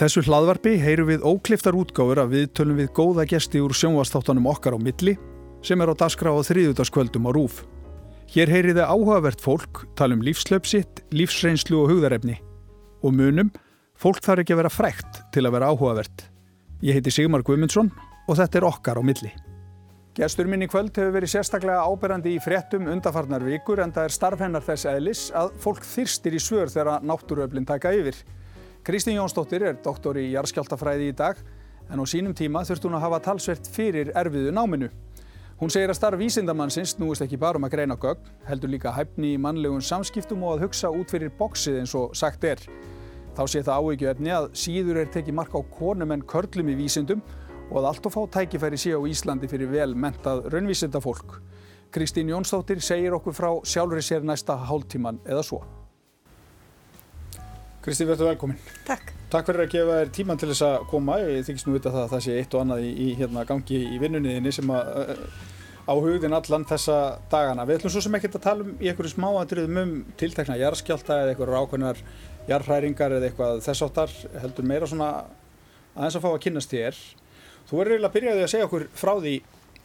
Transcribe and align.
þessu 0.00 0.22
hlaðvarpi 0.24 0.78
heyru 0.80 1.04
við 1.10 1.24
ókliftar 1.28 1.76
útgáfur 1.76 2.22
að 2.22 2.30
við 2.32 2.44
tölum 2.56 2.78
við 2.80 2.88
góða 2.96 3.26
gesti 3.28 3.60
úr 3.60 3.74
sjónvastáttanum 3.76 4.46
okkar 4.48 4.72
á 4.72 4.80
milli 4.80 5.16
sem 5.66 5.80
er 5.84 5.92
á 5.92 5.94
daskra 6.00 6.32
á 6.32 6.40
þriðutaskvöldum 6.40 7.28
á 7.28 7.30
rúf. 7.36 7.58
Hér 8.32 8.48
heyriði 8.48 8.86
áhugavert 8.86 9.42
fólk, 9.44 9.82
talum 9.98 10.22
lífslöpsitt, 10.24 11.02
lífsreynslu 11.12 11.82
og 11.82 11.92
hugðarefni. 11.92 12.38
Og 13.04 13.12
munum, 13.12 13.52
fólk 13.98 14.22
þarf 14.24 14.44
ekki 14.44 14.56
að 14.56 14.62
vera 14.62 14.72
frækt 14.72 15.20
til 15.34 15.44
að 15.44 15.56
vera 15.58 15.68
áhugavert. 15.74 16.26
Ég 16.80 16.96
heiti 16.96 17.12
Sigmar 17.12 17.44
Guimundsson 17.44 17.92
og 18.24 18.40
þetta 18.40 18.62
er 18.62 18.70
okkar 18.70 19.00
á 19.00 19.04
milli. 19.04 19.34
Gestur 20.16 20.48
minn 20.48 20.64
í 20.64 20.70
kvöld 20.70 20.96
hefur 20.96 21.12
verið 21.18 21.34
sérstaklega 21.34 21.84
áberandi 21.84 22.32
í 22.38 22.40
fréttum 22.40 22.88
undafarnar 22.88 23.44
vikur 23.44 23.84
en 23.84 23.92
það 23.92 24.08
er 24.08 24.16
starfhennar 24.16 24.64
þess 24.64 24.88
eðlis 24.88 25.28
að 25.36 25.52
fólk 25.60 25.84
þyrstir 25.84 26.36
í 26.38 26.40
svör 26.40 26.72
þegar 26.72 27.04
náttúruöflin 27.04 27.68
taka 27.68 27.92
yfir. 27.92 28.16
Kristín 28.90 29.14
Jónsdóttir 29.14 29.62
er 29.62 29.76
doktor 29.78 30.16
í 30.18 30.32
jarðskjáltafræði 30.32 31.12
í 31.12 31.14
dag 31.14 31.38
en 31.94 32.00
á 32.02 32.04
sínum 32.10 32.32
tíma 32.34 32.64
þurft 32.66 32.88
hún 32.88 32.96
að 32.98 33.04
hafa 33.04 33.20
talsvert 33.22 33.68
fyrir 33.70 34.10
erfiðu 34.18 34.50
náminu. 34.50 34.88
Hún 35.60 35.70
segir 35.70 35.92
að 35.92 35.98
starf 36.00 36.18
vísindamannsins 36.18 36.96
núist 36.98 37.22
ekki 37.22 37.38
bara 37.38 37.60
um 37.60 37.68
að 37.68 37.76
greina 37.76 37.94
gögn, 37.94 38.26
heldur 38.48 38.72
líka 38.72 38.90
hæfni 38.90 39.36
í 39.36 39.38
mannlegum 39.38 39.78
samskiptum 39.78 40.42
og 40.42 40.56
að 40.56 40.64
hugsa 40.64 40.90
út 40.90 41.14
fyrir 41.14 41.30
bóksið 41.38 41.78
eins 41.84 41.94
og 41.94 42.18
sagt 42.18 42.42
er. 42.50 42.58
Þá 43.38 43.46
sé 43.46 43.62
það 43.62 43.78
áhyggjuefni 43.78 44.34
að 44.34 44.50
síður 44.58 45.04
er 45.04 45.12
tekið 45.14 45.38
mark 45.38 45.54
á 45.54 45.62
konum 45.78 46.10
en 46.10 46.26
körlum 46.26 46.74
í 46.74 46.78
vísindum 46.82 47.22
og 47.70 47.84
að 47.84 47.92
allt 47.92 48.08
og 48.10 48.16
fá 48.16 48.22
tækifæri 48.40 48.80
sé 48.88 48.98
á 48.98 49.06
Íslandi 49.06 49.46
fyrir 49.52 49.70
vel 49.70 49.94
mentað 49.94 50.48
raunvísindafólk. 50.50 51.38
Kristín 51.94 52.34
Jónsdóttir 52.34 52.82
segir 52.82 53.14
okkur 53.14 53.38
frá 53.38 53.52
sjálfur 53.62 54.02
sér 54.02 54.26
næsta 54.26 54.58
hálftíman 54.58 55.22
eða 55.30 55.46
svo. 55.46 55.62
Kristi, 57.80 58.04
verður 58.04 58.34
velkomin. 58.34 58.58
Takk. 58.84 59.14
Takk 59.32 59.46
fyrir 59.48 59.64
að 59.64 59.70
gefa 59.72 59.94
þér 60.00 60.10
tíman 60.12 60.40
til 60.40 60.50
þess 60.50 60.64
að 60.66 60.82
koma. 60.90 61.14
Ég 61.22 61.46
þykist 61.46 61.68
nú 61.68 61.76
vita 61.78 61.92
það 61.94 62.02
að 62.02 62.10
það 62.12 62.24
sé 62.26 62.34
eitt 62.36 62.56
og 62.56 62.64
annað 62.64 62.82
í, 62.84 62.90
í 62.92 63.06
hérna, 63.16 63.44
gangi 63.48 63.78
í 63.86 64.00
vinnunniðinni 64.02 64.52
sem 64.52 64.72
að 64.74 64.90
uh, 65.00 65.22
á 65.88 65.92
hugðin 65.96 66.36
allan 66.36 66.66
þessa 66.68 66.96
dagana. 67.32 67.64
Við 67.64 67.78
ætlum 67.78 67.94
svo 67.94 68.02
sem 68.04 68.18
ekkert 68.18 68.36
að 68.36 68.44
tala 68.44 68.66
um 68.66 68.74
í 68.76 68.90
einhverju 68.90 69.14
smáandriðum 69.14 69.80
um 69.80 69.94
tiltekna 70.20 70.58
jarðskjálta 70.60 71.16
eða 71.22 71.32
einhverjar 71.32 71.64
ákveðnar 71.64 72.02
jarðhræringar 72.50 73.14
eða 73.16 73.30
eitthvað 73.30 73.62
þess 73.64 73.84
áttar 73.86 74.12
heldur 74.42 74.68
meira 74.68 74.90
svona 74.90 75.08
aðeins 75.94 76.18
að 76.18 76.26
fá 76.26 76.30
að 76.32 76.42
kynast 76.44 76.74
þér. 76.74 77.00
Þú 77.70 77.80
verður 77.80 77.94
eiginlega 77.94 78.10
að 78.10 78.18
byrja 78.18 78.34
því 78.36 78.44
að 78.44 78.52
segja 78.52 78.68
okkur 78.68 78.86
frá 79.00 79.12
því 79.22 79.34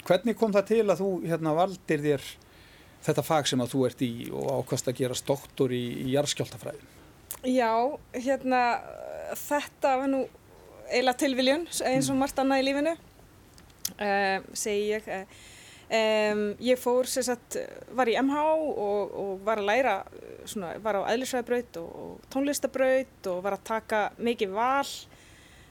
hvernig 0.05 0.39
kom 0.41 0.57
það 0.57 0.67
til 0.73 0.83
að 0.83 0.99
þú 0.99 1.13
hérna, 1.29 1.55
valdir 1.55 2.03
þér 2.09 2.27
þetta 3.07 3.25
fag 3.25 3.47
sem 3.47 3.63
að 3.63 3.71
þú 3.71 3.87
ert 3.87 4.03
í 4.03 4.11
og 4.33 4.51
ákvast 4.59 4.91
að 4.91 4.99
gerast 4.99 5.29
doktor 5.29 5.71
í, 5.71 5.85
í 6.05 6.11
jarðskjáltafræðin? 6.17 6.94
Já, 7.43 7.71
hérna, 8.15 8.61
þetta 9.37 9.97
var 9.99 10.09
nú 10.09 10.23
eiginlega 10.89 11.19
tilviljun 11.19 11.65
eins 11.89 12.09
og 12.13 12.17
margt 12.19 12.39
annað 12.41 12.61
í 12.61 12.65
lífinu, 12.69 12.93
uh, 13.97 14.47
segi 14.53 14.87
ég. 14.93 15.09
Um, 15.85 16.45
ég 16.65 16.79
fór, 16.81 17.05
sem 17.05 17.25
sagt, 17.27 17.59
var 17.93 18.09
í 18.09 18.15
MH 18.17 18.45
og, 18.57 19.11
og 19.21 19.43
var 19.45 19.61
að 19.61 19.67
læra, 19.69 19.97
svona, 20.49 20.71
var 20.81 20.97
á 20.97 21.09
æðlisvæðabraut 21.11 21.77
og, 21.77 21.91
og 22.05 22.31
tónlistabraut 22.33 23.29
og 23.29 23.43
var 23.45 23.59
að 23.59 23.67
taka 23.69 24.07
mikið 24.17 24.55
val. 24.55 24.95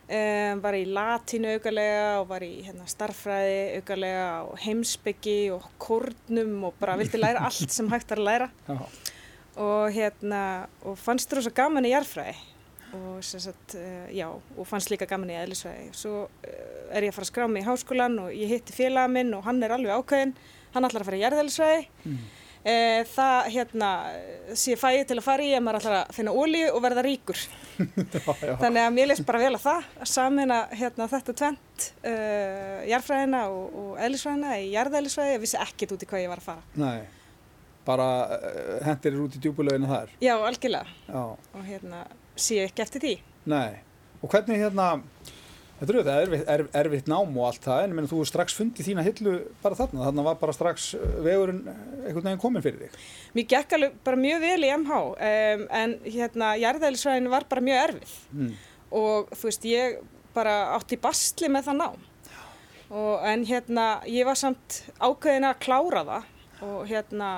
Um, 0.05 0.61
var 0.61 0.77
í 0.77 0.85
latínu 0.85 1.55
aukarlega 1.57 2.09
og 2.21 2.29
var 2.29 2.45
í 2.45 2.53
hérna, 2.67 2.85
starffræði 2.87 3.81
aukarlega 3.81 4.29
og 4.45 4.59
heimsbyggi 4.61 5.39
og 5.55 5.65
kórnum 5.81 6.69
og 6.69 6.77
bara 6.79 6.99
vildi 7.01 7.19
læra 7.19 7.43
allt 7.49 7.73
sem 7.73 7.89
hægt 7.91 8.13
var 8.13 8.23
að 8.23 8.29
læra. 8.29 8.51
Já 8.69 9.14
og 9.61 9.95
hérna 9.95 10.43
og 10.85 10.99
fannst 10.99 11.33
rosa 11.37 11.53
gaman 11.55 11.87
í 11.87 11.95
jarðfræði. 11.95 12.35
Og 12.95 13.25
sagt, 13.27 13.75
uh, 13.75 14.07
já, 14.15 14.29
og 14.31 14.67
fannst 14.71 14.93
líka 14.93 15.09
gaman 15.11 15.33
í 15.33 15.39
eðlisfræði. 15.39 15.89
Svo 15.99 16.27
uh, 16.29 16.55
er 16.95 17.07
ég 17.07 17.11
að 17.11 17.17
fara 17.17 17.27
að 17.27 17.33
skrá 17.33 17.49
mig 17.51 17.65
í 17.65 17.67
háskólan 17.67 18.21
og 18.23 18.31
ég 18.35 18.53
hitti 18.55 18.77
félaga 18.77 19.11
minn 19.11 19.35
og 19.35 19.43
hann 19.49 19.63
er 19.67 19.75
alveg 19.75 19.99
ákveðin 19.99 20.35
hann 20.75 20.87
ætlar 20.87 21.03
að 21.03 21.11
fara 21.11 21.19
í 21.19 21.25
jarðeðlisfræði. 21.25 21.81
Mm. 22.05 22.21
uh, 22.69 23.01
það 23.11 23.49
hérna 23.57 23.91
sé 24.63 24.77
fæði 24.79 25.09
til 25.11 25.19
að 25.19 25.27
fara 25.27 25.47
í 25.47 25.51
ef 25.57 25.65
maður 25.67 25.81
ætlar 25.81 25.99
að 26.03 26.15
finna 26.21 26.37
ólíu 26.39 26.71
og 26.71 26.81
verða 26.87 27.07
ríkur. 27.07 27.43
Já, 27.75 28.21
já. 28.23 28.53
þannig 28.61 28.85
að 28.85 28.93
mér 28.95 29.09
leist 29.11 29.27
bara 29.27 29.41
vel 29.43 29.57
að 29.57 29.65
það 29.65 29.87
að 30.05 30.11
samina 30.13 30.59
hérna, 30.71 31.09
þetta 31.11 31.35
tvent 31.41 31.87
jarðfræðina 32.93 33.41
og, 33.51 33.65
og 33.81 33.97
eðlisfræðina 34.07 34.55
í 34.63 34.71
jarðeðlisfræði. 34.77 35.35
Ég 35.35 35.43
vissi 35.43 35.59
ekkit 35.67 35.97
út 35.97 36.07
í 36.07 36.11
hvað 36.13 36.23
ég 36.23 36.31
var 36.31 36.45
að 36.45 36.51
fara. 36.53 36.67
Nei 36.79 37.24
bara 37.87 38.09
uh, 38.37 38.75
hendir 38.87 39.15
þér 39.15 39.23
út 39.25 39.39
í 39.39 39.41
djúbulöginu 39.45 39.91
þar? 39.91 40.13
Já, 40.23 40.35
algjörlega. 40.37 40.99
Já. 41.09 41.23
Og 41.55 41.65
hérna 41.69 42.05
sé 42.37 42.65
ekki 42.65 42.85
eftir 42.85 43.05
því. 43.05 43.15
Nei. 43.51 43.81
Og 44.25 44.31
hvernig 44.33 44.61
hérna, 44.63 44.87
þetta 45.79 45.87
er 45.87 45.99
auðvitað 45.99 46.23
erfitt, 46.23 46.47
erf, 46.55 46.71
erfitt 46.81 47.11
nám 47.13 47.37
og 47.37 47.49
allt 47.51 47.67
það, 47.67 47.83
en 47.85 47.97
menn, 47.99 48.09
þú 48.11 48.23
strax 48.29 48.57
fundið 48.57 48.89
þína 48.89 49.05
hillu 49.05 49.35
bara 49.63 49.79
þarna, 49.79 50.07
þarna 50.07 50.27
var 50.31 50.41
bara 50.41 50.57
strax 50.57 50.89
uh, 50.99 51.05
vegurinn 51.27 51.61
uh, 51.69 51.83
einhvern 52.07 52.31
veginn 52.31 52.43
komin 52.47 52.65
fyrir 52.65 52.87
þig. 52.87 53.05
Mér 53.37 53.49
gekk 53.53 53.77
alveg 53.79 54.01
bara 54.07 54.23
mjög 54.25 54.43
vel 54.47 54.57
í 54.65 54.73
MH, 54.79 55.03
um, 55.29 55.69
en 55.83 55.95
hérna, 56.07 56.55
jarðæðlisvæðin 56.63 57.31
var 57.37 57.49
bara 57.53 57.69
mjög 57.69 57.85
erfið. 57.85 58.17
Mm. 58.33 58.51
Og 58.95 59.33
þú 59.35 59.51
veist, 59.51 59.69
ég 59.69 60.03
bara 60.35 60.59
átti 60.75 60.99
bastli 61.01 61.51
með 61.53 61.71
það 61.71 61.81
nám. 61.83 62.03
Og, 62.95 63.15
en 63.27 63.43
hérna, 63.49 63.85
ég 64.07 64.27
var 64.29 64.39
samt 64.39 64.85
ákveðin 65.03 65.49
að 65.49 65.61
klára 65.65 66.05
það 66.07 66.31
og 66.63 66.87
hérna 66.89 67.31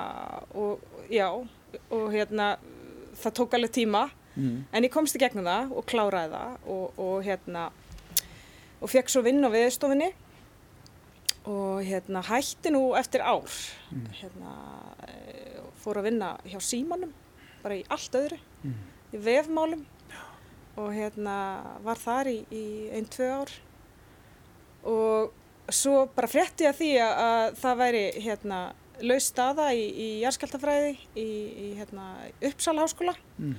og 0.53 0.79
já 1.09 1.29
og 1.89 2.11
hérna 2.13 2.57
það 3.17 3.35
tók 3.39 3.53
alveg 3.57 3.71
tíma 3.71 4.07
mm. 4.35 4.65
en 4.71 4.85
ég 4.85 4.93
komst 4.93 5.17
í 5.17 5.21
gegnum 5.21 5.47
það 5.47 5.73
og 5.73 5.85
kláraði 5.89 6.33
það 6.35 6.71
og, 6.75 7.01
og 7.01 7.25
hérna 7.25 7.67
og 8.81 8.91
fekk 8.91 9.09
svo 9.09 9.23
vinn 9.25 9.45
á 9.45 9.49
viðstofinni 9.49 10.11
og 11.47 11.83
hérna 11.87 12.21
hætti 12.27 12.73
nú 12.73 12.91
eftir 12.99 13.23
ár 13.23 13.47
mm. 13.91 14.07
hérna 14.19 14.53
eh, 15.07 15.61
fór 15.81 16.01
að 16.01 16.11
vinna 16.11 16.35
hjá 16.45 16.59
símanum 16.61 17.13
bara 17.63 17.79
í 17.79 17.85
allt 17.89 18.17
öðru 18.19 18.39
mm. 18.63 18.81
í 19.15 19.21
vefmálum 19.23 19.85
og 20.77 20.91
hérna 20.93 21.37
var 21.85 21.97
þar 21.97 22.29
í, 22.29 22.39
í 22.53 22.65
einn, 22.93 23.07
tvö 23.09 23.29
ár 23.39 23.53
og 24.87 25.71
svo 25.73 26.05
bara 26.15 26.29
frétti 26.31 26.67
ég 26.67 26.71
að 26.71 26.81
því 26.81 26.91
að, 27.03 27.13
að 27.27 27.47
það 27.61 27.79
væri 27.81 28.03
hérna 28.27 28.59
laus 29.05 29.29
staða 29.31 29.71
í, 29.75 29.83
í 29.87 30.07
jarðskjáltafræði 30.23 30.93
í, 31.17 31.25
í 31.25 31.67
hérna, 31.77 32.09
Uppsala 32.49 32.85
háskóla 32.85 33.13
mm. 33.37 33.53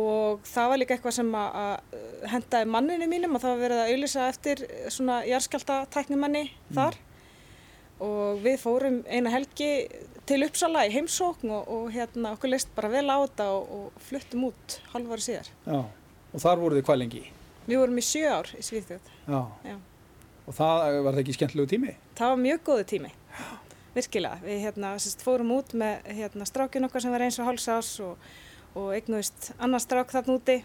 og 0.00 0.42
það 0.48 0.72
var 0.72 0.80
líka 0.82 0.96
eitthvað 0.96 1.16
sem 1.18 1.30
að 1.36 1.98
hendaði 2.32 2.70
manninu 2.74 3.10
mínum 3.10 3.36
og 3.36 3.44
það 3.44 3.54
var 3.54 3.62
verið 3.64 3.82
að 3.82 3.92
auðvisa 3.94 4.26
eftir 4.30 4.64
svona 4.92 5.20
jarðskjáltatæknumanni 5.28 6.46
mm. 6.48 6.74
þar 6.78 6.98
og 8.00 8.40
við 8.44 8.56
fórum 8.62 9.00
eina 9.10 9.32
helgi 9.32 9.70
til 10.28 10.40
Uppsala 10.46 10.86
í 10.88 10.94
heimsókn 10.94 11.52
og, 11.52 11.68
og 11.68 11.92
hérna 11.92 12.34
okkur 12.36 12.54
leist 12.54 12.72
bara 12.76 12.90
vel 12.92 13.06
á 13.12 13.18
þetta 13.26 13.48
og, 13.56 13.72
og 13.76 14.02
fluttum 14.06 14.48
út 14.48 14.76
halvvaru 14.94 15.24
síðar. 15.24 15.50
Já, 15.66 15.80
og 16.30 16.44
þar 16.44 16.62
voruð 16.62 16.80
þið 16.80 16.86
hvað 16.88 17.00
lengi? 17.02 17.24
Við 17.66 17.80
vorum 17.82 18.00
í 18.00 18.04
sjö 18.06 18.28
ár 18.32 18.52
í 18.56 18.62
Svíþjóð. 18.64 19.10
Já. 19.26 19.40
Já. 19.68 19.76
Og 20.46 20.56
það 20.56 21.00
var 21.04 21.12
það 21.12 21.22
ekki 21.24 21.34
skemmtilegu 21.36 21.72
tími? 21.74 21.96
Það 22.18 22.32
var 22.32 22.40
mjög 22.46 22.62
góðu 22.70 22.86
tími. 22.94 23.12
Já 23.36 23.50
virkilega. 23.94 24.40
Við 24.44 24.60
hérna, 24.66 24.92
sérst, 25.02 25.24
fórum 25.26 25.54
út 25.56 25.74
með 25.78 26.10
hérna, 26.18 26.48
strákin 26.48 26.86
okkar 26.88 27.04
sem 27.04 27.14
var 27.14 27.24
eins 27.26 27.38
og 27.40 27.48
hálsás 27.48 27.94
og, 28.04 28.28
og 28.74 28.92
eignuðist 28.96 29.50
annar 29.58 29.82
strák 29.82 30.12
þarna 30.14 30.38
úti 30.38 30.60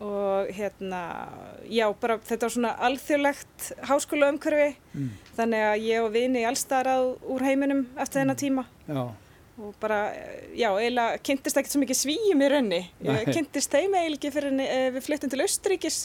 og 0.00 0.48
hérna, 0.56 1.00
já, 1.68 1.84
bara 2.00 2.16
þetta 2.24 2.46
var 2.46 2.52
svona 2.54 2.70
alþjóðlegt 2.88 3.66
háskóla 3.84 4.30
umhverfi 4.32 4.70
mm. 4.94 5.10
þannig 5.36 5.64
að 5.66 5.82
ég 5.84 6.06
og 6.06 6.14
vini 6.14 6.44
allstarað 6.48 7.10
úr 7.28 7.44
heiminum 7.44 7.82
eftir 8.00 8.22
þennan 8.22 8.38
mm. 8.38 8.40
tíma 8.40 8.64
já. 8.88 9.02
og 9.60 9.74
bara, 9.82 9.98
já, 10.56 10.70
eiginlega 10.70 11.20
kynntist 11.28 11.60
ekkert 11.60 11.74
svo 11.74 11.82
mikið 11.82 12.00
svíjum 12.00 12.46
í 12.46 12.48
raunni. 12.48 12.80
Kynntist 13.28 13.76
þeim 13.76 13.98
eiginlega 13.98 14.32
fyrir 14.38 14.64
eh, 14.64 14.86
við 14.96 15.04
flyttum 15.04 15.34
til 15.34 15.44
Östuríkis 15.44 16.00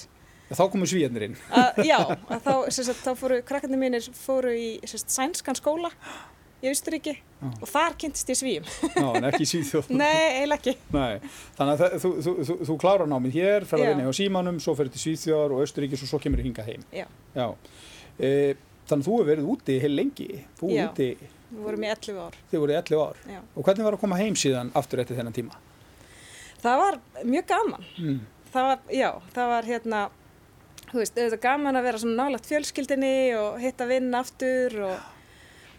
Þá 0.52 0.64
komu 0.70 0.86
svíjarnir 0.86 1.30
inn. 1.30 1.36
Uh, 1.50 1.82
já, 1.88 1.98
þá, 2.46 2.54
sagt, 2.70 3.02
þá 3.02 3.12
fóru, 3.18 3.42
krakkarnir 3.48 3.82
mínir 3.82 4.08
fóru 4.14 4.52
í 4.54 4.68
sagt, 4.86 5.10
sænskan 5.14 5.58
skóla 5.58 5.90
í 6.64 6.70
Austuríki 6.72 7.14
ah. 7.44 7.54
og 7.62 7.70
þar 7.70 7.96
kynntist 8.02 8.30
ég 8.32 8.40
svíjum. 8.40 8.68
Já, 8.96 9.08
en 9.18 9.28
ekki 9.30 9.44
í 9.46 9.50
Svíþjóð. 9.50 9.90
Nei, 10.02 10.40
eiginlega 10.40 10.58
ekki. 10.60 10.74
Nei, 10.96 11.34
þannig 11.58 11.84
að 11.86 11.96
þú, 12.04 12.12
þú, 12.26 12.34
þú, 12.50 12.58
þú 12.70 12.78
klárar 12.82 13.10
námið 13.12 13.38
hér, 13.40 13.68
fer 13.70 13.82
að 13.82 13.92
vinna 13.92 14.10
á 14.10 14.14
símanum, 14.18 14.60
svo 14.64 14.76
fer 14.78 14.92
til 14.94 15.02
Svíþjóðar 15.04 15.56
og 15.56 15.66
Austuríkis 15.66 16.06
og 16.06 16.12
svo 16.12 16.22
kemur 16.24 16.42
þið 16.42 16.50
hinga 16.50 16.68
heim. 16.70 16.86
Já. 16.96 17.06
já. 17.36 17.48
E, 18.18 18.32
þannig 18.90 19.02
að 19.02 19.08
þú 19.10 19.18
hefur 19.18 19.32
verið 19.32 19.50
úti 19.56 19.80
heil 19.84 19.94
lengi. 19.98 20.30
Þú 20.60 20.74
já, 20.74 20.84
úti... 20.88 21.10
við 21.52 21.64
vorum 21.68 21.86
í 21.86 21.94
11 21.94 22.22
ár. 22.26 22.38
Þið 22.52 22.64
voruð 22.64 22.76
í 22.76 22.82
11 22.82 23.06
ár. 23.06 23.24
Já. 23.36 23.42
Og 23.54 23.70
hvernig 23.70 23.90
var 23.90 23.98
að 23.98 24.06
koma 24.06 24.22
heim 24.22 24.38
síðan 24.40 24.74
aftur 24.78 25.04
eftir 25.04 25.20
þennan 25.20 25.36
tíma? 25.36 25.64
Það 26.66 26.82
var 26.82 27.02
mjög 27.26 27.50
gaman. 27.52 27.90
Mm. 28.00 28.22
Það 28.56 28.70
var, 28.70 28.86
já, 28.96 29.10
það 29.36 29.52
var 29.52 29.68
hérna 29.68 30.06
þú 30.96 31.04
veist, 31.04 31.18
auðvitað 31.20 31.44
gaman 31.44 31.80
að 31.80 31.88
vera 31.90 32.02
svona 32.02 32.24
nálagt 32.24 32.50
fjölskyldinni 32.50 33.16
og 33.36 33.60
hitta 33.60 33.88
vinn 33.90 34.16
aftur 34.16 34.80
og, 34.88 35.08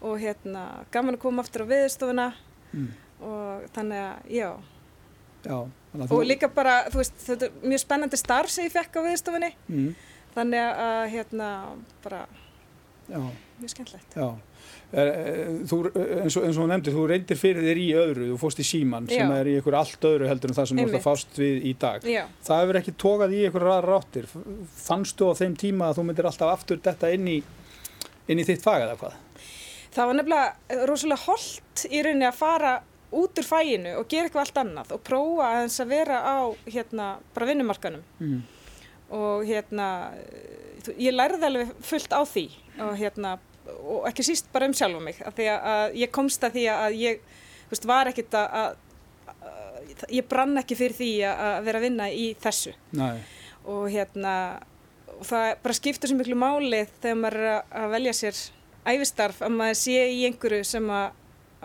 og 0.05 0.17
hérna 0.21 0.65
gaman 0.93 1.17
að 1.17 1.23
koma 1.25 1.45
aftur 1.45 1.65
á 1.65 1.71
viðstofuna 1.73 2.31
mm. 2.73 2.89
og 3.25 3.69
þannig 3.77 4.03
að, 4.05 4.33
já 4.37 4.51
Já, 5.47 5.61
og 6.11 6.25
líka 6.27 6.49
bara, 6.51 6.81
þú 6.91 6.99
veist, 6.99 7.21
þetta 7.23 7.47
er 7.47 7.69
mjög 7.71 7.83
spennandi 7.85 8.19
starf 8.19 8.51
sem 8.51 8.67
ég 8.67 8.73
fekk 8.75 8.99
á 8.99 9.07
viðstofunni 9.07 9.53
mm. 9.71 9.91
þannig 10.35 10.65
að, 10.67 11.03
hérna, 11.13 11.51
bara. 12.03 12.25
Mjög 13.11 13.73
skemmtlegt 13.73 14.17
Já 14.19 14.29
Þú, 14.87 15.79
eins 16.23 16.37
og 16.39 16.45
þú 16.55 16.65
nefndir, 16.71 16.95
þú 16.95 17.05
reyndir 17.11 17.39
fyrir 17.39 17.65
þér 17.67 17.81
í 17.83 17.87
öðru, 17.99 18.27
þú 18.31 18.37
fóst 18.39 18.61
í 18.63 18.67
síman 18.67 19.09
sem 19.11 19.33
er 19.35 19.51
í 19.51 19.57
einhver 19.59 19.77
allt 19.81 20.07
öðru 20.07 20.29
heldur 20.31 20.53
en 20.53 20.57
það 20.57 20.69
sem 20.71 20.79
þú 20.79 20.85
ert 20.87 20.99
að 20.99 21.05
fást 21.05 21.41
við 21.41 21.67
í 21.67 21.73
dag. 21.83 22.07
Já. 22.07 22.23
Það 22.47 22.63
hefur 22.63 22.79
ekki 22.81 22.95
tókað 23.03 23.35
í 23.35 23.41
einhver 23.49 23.67
ræðar 23.67 23.89
ráttir. 23.91 24.29
Fannstu 24.79 25.27
á 25.27 25.35
þeim 25.43 25.57
tíma 25.59 25.91
að 25.91 25.99
þú 25.99 26.07
myndir 26.07 26.31
alltaf 26.31 26.55
aftur 26.55 26.81
þetta 26.87 27.13
inn 27.19 27.31
í, 27.35 27.37
inn 28.31 28.43
í 28.43 28.47
þitt 28.47 28.63
fag 28.63 28.87
eða 28.87 28.99
hvað? 29.03 29.19
Það 29.97 30.11
var 30.11 30.19
nefnilega 30.21 30.87
rosalega 30.93 31.25
holdt 31.27 31.87
í 31.91 32.05
rauninni 32.07 32.31
að 32.31 32.39
fara 32.39 32.75
út 33.17 33.41
úr 33.41 33.47
fæinu 33.47 33.97
og 34.01 34.09
gera 34.11 34.29
eitthvað 34.29 34.45
allt 34.45 34.61
annað 34.63 34.93
og 34.97 35.03
prófa 35.07 35.51
að 35.61 35.81
að 35.83 35.93
vera 35.93 36.23
á 36.23 36.39
hérna 36.67 37.07
bara 37.35 37.49
vinnumarkanum 37.51 38.03
mm. 38.21 38.41
Og 39.15 39.45
hérna 39.47 39.89
ég 40.97 41.15
lærði 41.15 41.49
alveg 41.49 41.75
fullt 41.85 42.15
á 42.15 42.23
því 42.27 42.47
og 42.87 42.97
hérna 42.99 43.37
og 43.67 44.07
ekki 44.11 44.25
síst 44.27 44.51
bara 44.53 44.69
um 44.69 44.75
sjálf 44.77 44.99
og 44.99 45.05
mig 45.07 45.19
að 45.27 45.39
því 45.41 45.47
að 45.55 45.97
ég 46.03 46.13
komst 46.15 46.45
að 46.47 46.59
því 46.59 46.67
að 46.73 46.99
ég 47.01 47.23
veist, 47.71 47.87
var 47.89 48.11
ekkit 48.11 48.37
að, 48.39 48.61
að, 48.61 48.77
að 49.35 50.15
ég 50.15 50.29
brann 50.31 50.61
ekki 50.63 50.79
fyrir 50.79 50.99
því 50.99 51.11
að 51.31 51.59
vera 51.67 51.81
að 51.81 51.87
vinna 51.89 52.09
í 52.13 52.27
þessu. 52.43 52.75
Nei. 52.95 53.19
og 53.67 53.89
hérna 53.91 54.35
og 55.17 55.25
það 55.27 55.47
bara 55.65 55.77
skiptur 55.77 56.11
svo 56.11 56.19
miklu 56.19 56.37
máli 56.39 56.85
þegar 57.01 57.19
maður 57.23 57.39
er 57.41 57.77
að 57.81 57.95
velja 57.95 58.15
sér 58.17 58.41
æfistarf 58.87 59.43
að 59.43 59.57
maður 59.57 59.79
sé 59.81 60.03
í 60.13 60.21
einhverju 60.29 60.67
sem 60.67 60.91
að, 60.93 61.07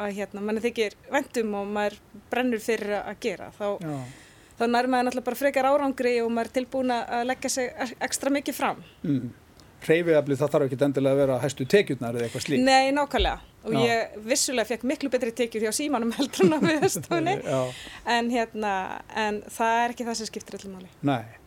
að 0.02 0.16
hérna, 0.18 0.44
mann 0.46 0.62
þykir 0.64 0.98
vendum 1.12 1.56
og 1.60 1.70
maður 1.76 1.98
brennur 2.32 2.64
fyrir 2.64 2.96
að 3.02 3.20
gera. 3.28 3.52
Þá, 3.58 3.68
þá 4.62 4.66
nær 4.70 4.90
maður 4.92 5.10
náttúrulega 5.10 5.28
bara 5.30 5.42
frekar 5.42 5.70
árangri 5.72 6.16
og 6.22 6.32
maður 6.34 6.52
er 6.52 6.56
tilbúin 6.60 6.96
að 6.96 7.28
leggja 7.32 7.54
sig 7.58 7.72
ekstra 8.00 8.34
mikið 8.38 8.58
fram 8.58 8.84
mm. 9.02 9.30
Hreyfiðaflið 9.82 10.38
það 10.38 10.54
þarf 10.54 10.68
ekki 10.68 10.78
endilega 10.86 11.16
að 11.16 11.22
vera 11.24 11.40
hæstu 11.42 11.66
tekjurnar 11.74 12.18
eða 12.18 12.28
eitthvað 12.28 12.46
slíkt 12.46 12.66
Nei, 12.68 12.94
nákvæmlega 12.94 13.40
og 13.62 13.76
Já. 13.76 13.82
ég 13.86 14.16
vissulega 14.26 14.70
fekk 14.72 14.88
miklu 14.90 15.12
betri 15.14 15.34
tekjur 15.38 15.68
hjá 15.68 15.74
símanum 15.76 16.14
heldur 16.18 16.48
en 16.48 16.58
á 16.58 16.60
viðstofunni 16.66 17.36
en, 18.16 18.34
hérna, 18.34 18.74
en 19.26 19.44
það 19.50 19.84
er 19.84 19.96
ekki 19.96 20.10
það 20.10 20.20
sem 20.22 20.32
skiptir 20.32 20.60
allir 20.60 20.76
máli 20.78 20.92
Nei 21.02 21.38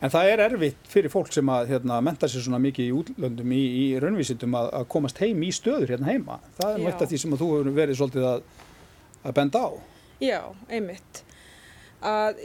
En 0.00 0.12
það 0.12 0.30
er 0.30 0.42
erfitt 0.46 0.86
fyrir 0.88 1.12
fólk 1.12 1.28
sem 1.32 1.48
að 1.52 1.74
hérna, 1.74 1.98
menta 2.04 2.28
sér 2.28 2.44
svona 2.44 2.60
mikið 2.62 2.86
í 2.86 2.92
útlöndum 2.96 3.52
í, 3.52 3.60
í 3.60 3.84
raunvísindum 4.00 4.56
að, 4.56 4.68
að 4.78 4.86
komast 4.94 5.20
heim 5.20 5.42
í 5.44 5.50
stöður 5.52 5.92
hérna 5.94 6.08
heima. 6.08 6.38
Það 6.56 6.70
er 6.70 6.84
náttúrulega 6.84 7.08
því 7.10 7.20
sem 7.20 7.34
að 7.36 7.42
þú 7.42 7.48
hefur 7.50 7.74
verið 7.76 7.98
svolítið 7.98 8.28
að, 8.30 8.46
að 9.20 9.36
benda 9.36 9.60
á. 9.60 9.70
Já, 10.24 10.40
einmitt. 10.72 11.22
Að, 12.00 12.38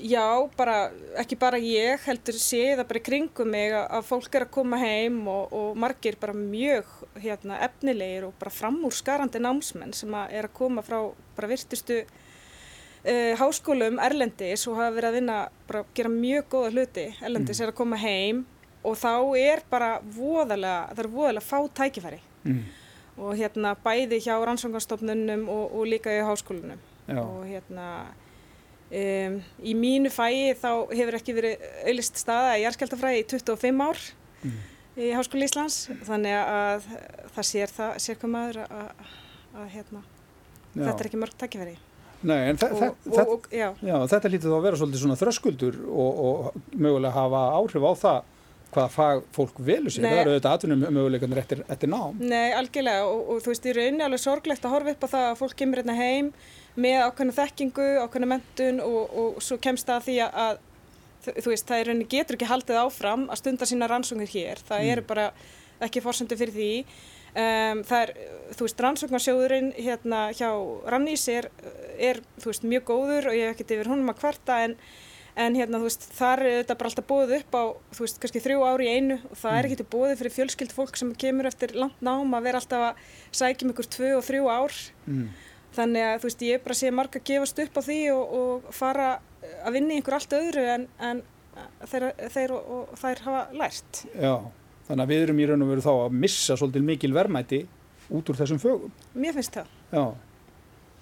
já, 0.00 0.24
bara, 0.56 0.76
ekki 1.20 1.36
bara 1.36 1.58
ég 1.60 2.00
heldur 2.06 2.36
sé 2.40 2.62
það 2.72 2.86
bara 2.88 3.00
í 3.00 3.04
kringum 3.04 3.50
mig 3.52 3.74
að, 3.76 3.84
að 3.98 4.06
fólk 4.08 4.38
er 4.38 4.46
að 4.46 4.54
koma 4.56 4.78
heim 4.80 5.18
og, 5.28 5.52
og 5.52 5.76
margir 5.80 6.16
bara 6.20 6.32
mjög 6.36 6.88
hérna, 7.20 7.58
efnilegir 7.66 8.24
og 8.28 8.38
bara 8.40 8.52
framúrskarandi 8.54 9.42
námsmenn 9.44 9.92
sem 9.96 10.16
að 10.16 10.32
er 10.40 10.48
að 10.48 10.56
koma 10.56 10.84
frá 10.86 10.98
bara 11.36 11.52
virtustu 11.52 12.00
uh, 13.04 13.32
háskólum 13.40 14.00
Erlendis 14.00 14.64
og 14.70 14.80
hafa 14.80 14.96
verið 14.96 15.10
að 15.10 15.18
vinna, 15.20 15.38
bara 15.68 15.84
gera 16.00 16.14
mjög 16.16 16.48
góða 16.56 16.72
hluti 16.72 17.06
Erlendis 17.20 17.60
mm. 17.60 17.66
er 17.66 17.74
að 17.74 17.78
koma 17.82 18.00
heim 18.00 18.42
og 18.84 18.98
þá 19.00 19.12
er 19.40 19.64
bara 19.68 19.92
voðalega, 20.16 20.80
það 20.94 21.04
er 21.04 21.12
voðalega 21.18 21.44
fá 21.44 21.70
tækifæri 21.80 22.24
mm. 22.48 22.66
og 23.20 23.36
hérna 23.36 23.76
bæði 23.84 24.24
hjá 24.24 24.34
rannsóngarstofnunum 24.40 25.48
og, 25.52 25.64
og 25.72 25.88
líka 25.92 26.12
í 26.12 26.24
háskólunum 26.24 26.80
Já. 27.04 27.20
og 27.20 27.44
hérna 27.48 27.88
um, 29.00 29.38
í 29.62 29.74
mínu 29.78 30.12
fæi 30.12 30.54
þá 30.58 30.70
hefur 30.92 31.18
ekki 31.18 31.36
verið 31.36 31.64
auðlist 31.84 32.20
staða 32.20 32.58
í 32.58 32.64
jærskjaldafræði 32.64 33.22
í 33.22 33.26
25 33.32 33.82
ár 33.84 34.04
mm. 34.42 34.60
í 34.96 35.10
Háskóli 35.16 35.48
Íslands 35.48 35.80
þannig 36.06 36.36
að 36.40 36.90
það 37.36 37.48
sér 37.50 37.74
það, 37.74 37.96
sér 38.06 38.20
hvað 38.20 38.34
maður 38.36 38.62
að, 38.64 38.76
að, 38.82 39.16
að 39.54 39.72
hérna, 39.78 40.04
þetta 40.76 40.96
er 40.96 41.10
ekki 41.10 41.24
mörg 41.24 41.42
tækifæri 41.42 41.76
Nei, 42.24 42.38
en 42.48 42.56
og, 42.56 42.84
og, 43.04 43.18
og, 43.20 43.48
já. 43.52 43.66
Já, 43.84 43.96
þetta 44.08 44.30
lítið 44.32 44.48
þá 44.48 44.56
að 44.56 44.62
vera 44.64 44.78
svolítið 44.80 45.02
svona 45.02 45.16
þröskuldur 45.20 45.74
og 45.92 46.54
mögulega 46.72 47.12
hafa 47.12 47.42
áhrif 47.58 47.84
á 47.84 47.92
það 48.00 48.30
hvaða 48.74 48.90
fag 48.90 49.22
fólk 49.34 49.60
velu 49.62 49.92
sér, 49.92 50.06
það 50.08 50.20
eru 50.20 50.32
auðvitað 50.32 50.56
atvinnum 50.56 50.84
möguleikandir 50.96 51.40
eftir, 51.42 51.62
eftir 51.70 51.90
nám. 51.92 52.16
Nei, 52.18 52.54
algjörlega 52.56 53.04
og 53.06 53.42
þú 53.44 53.52
veist, 53.52 53.68
í 53.68 53.74
rauninni 53.76 54.06
alveg 54.06 54.22
sorglegt 54.22 54.66
að 54.66 54.74
horfa 54.74 54.94
upp 54.94 55.06
á 55.06 55.08
það 55.12 55.26
að 55.28 55.40
fólk 55.42 55.56
kemur 55.60 55.82
hérna 55.82 55.96
heim 55.98 56.32
með 56.74 57.00
ákveðna 57.06 57.36
þekkingu, 57.38 57.88
ákveðna 58.04 58.30
mentun 58.34 58.80
og 58.84 59.42
svo 59.44 59.58
kemst 59.62 59.88
það 59.88 60.00
að 60.00 60.06
því 60.08 60.16
að 60.28 60.62
þú 61.24 61.50
veist, 61.50 61.66
það 61.68 61.80
í 61.80 61.84
rauninni 61.88 62.08
getur 62.12 62.36
ekki 62.36 62.48
haldið 62.50 62.80
áfram 62.82 63.28
að 63.32 63.40
stunda 63.40 63.68
sína 63.68 63.88
rannsóngir 63.88 64.32
hér, 64.34 64.60
það 64.66 64.82
mm. 64.82 64.90
eru 64.94 65.04
bara 65.08 65.28
ekki 65.84 66.02
fórsöndu 66.04 66.36
fyrir 66.36 66.56
því 66.56 66.72
Um, 67.34 67.80
það 67.82 68.04
er, 68.04 68.10
þú 68.54 68.66
veist, 68.68 68.82
rannsóknarsjóðurinn 68.84 69.72
hérna 69.74 70.18
hjá 70.38 70.52
Rannís 70.86 71.24
er, 71.32 71.48
er, 71.98 72.20
þú 72.38 72.52
veist, 72.52 72.66
mjög 72.70 72.84
góður 72.92 73.26
og 73.32 73.34
ég 73.34 73.48
hef 73.48 73.56
ekkert 73.56 73.72
yfir 73.74 73.90
húnum 73.90 74.12
að 74.12 74.20
kvarta 74.20 74.58
en, 74.68 74.76
en 75.34 75.56
hérna, 75.58 75.80
þú 75.82 75.88
veist, 75.88 76.06
þar 76.14 76.44
er 76.44 76.54
þetta 76.60 76.76
bara 76.78 76.92
alltaf 76.92 77.08
bóðið 77.08 77.34
upp 77.40 77.56
á, 77.58 77.64
þú 77.98 78.06
veist, 78.06 78.20
kannski 78.22 78.44
þrjú 78.44 78.62
ári 78.68 78.86
í 78.86 78.92
einu 78.94 79.16
og 79.18 79.34
það 79.34 79.50
mm. 79.50 79.58
er 79.58 79.68
ekkert 79.68 79.90
bóðið 79.96 80.22
fyrir 80.22 80.34
fjölskyld 80.36 80.76
fólk 80.76 81.00
sem 81.00 81.10
kemur 81.24 81.50
eftir 81.50 81.74
langt 81.74 82.06
nám 82.06 82.38
að 82.38 82.46
vera 82.46 82.62
alltaf 82.62 82.86
að 82.92 83.02
sækja 83.40 83.66
um 83.66 83.74
ykkur 83.74 83.90
tvö 83.96 84.12
og 84.20 84.24
þrjú 84.28 84.46
ár 84.54 84.78
mm. 85.10 85.26
Þannig 85.76 86.08
að, 86.08 86.16
þú 86.22 86.30
veist, 86.30 86.44
ég 86.48 86.58
er 86.58 86.64
bara 86.64 86.76
að 86.76 86.82
sé 86.82 86.92
marga 86.94 87.20
að 87.20 87.30
gefast 87.30 87.62
upp 87.64 87.78
á 87.78 87.82
því 87.84 88.00
og, 88.14 88.34
og 88.40 88.74
fara 88.74 89.08
að 89.64 89.78
vinna 89.78 89.94
í 89.94 90.00
einhver 90.00 90.18
allt 90.18 90.36
öðru 90.38 90.66
en, 90.74 90.86
en 90.98 91.24
þeir, 91.90 92.10
þeir 92.34 92.54
og, 92.56 92.68
og 92.76 93.00
þær 93.00 93.24
hafa 93.28 93.42
lært 93.54 94.04
Já 94.14 94.36
Þannig 94.84 95.04
að 95.04 95.12
við 95.12 95.22
erum 95.24 95.40
í 95.40 95.48
raun 95.48 95.64
og 95.64 95.72
veru 95.72 95.84
þá 95.84 95.92
að 95.94 96.16
missa 96.24 96.56
svolítið 96.60 96.86
mikil 96.90 97.12
verðmæti 97.16 97.60
út 98.12 98.30
úr 98.30 98.36
þessum 98.36 98.60
fögum. 98.60 98.92
Mér 99.16 99.36
finnst 99.36 99.56
það. 99.56 99.68
Já. 99.94 100.02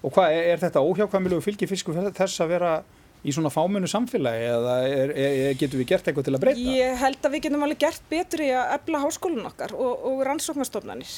Og 0.03 0.13
hvað, 0.15 0.35
er, 0.35 0.49
er 0.53 0.61
þetta 0.61 0.83
óhjákvæmilegu 0.87 1.43
fylgifisku 1.43 1.95
þess 2.15 2.43
að 2.43 2.53
vera 2.53 2.73
í 3.23 3.31
svona 3.35 3.51
fámunu 3.51 3.87
samfélagi 3.87 4.47
eða 4.51 4.75
er, 4.87 5.11
er, 5.15 5.57
getur 5.59 5.79
við 5.79 5.89
gert 5.91 6.07
eitthvað 6.07 6.27
til 6.27 6.35
að 6.35 6.43
breyta? 6.43 6.63
Ég 6.77 6.97
held 6.99 7.27
að 7.27 7.35
við 7.35 7.45
getum 7.45 7.65
alveg 7.67 7.81
gert 7.83 8.07
betur 8.11 8.43
í 8.43 8.49
að 8.55 8.73
ebla 8.77 9.03
háskólun 9.03 9.51
okkar 9.51 9.75
og, 9.75 10.07
og 10.09 10.23
rannsóknarstofnanir. 10.27 11.13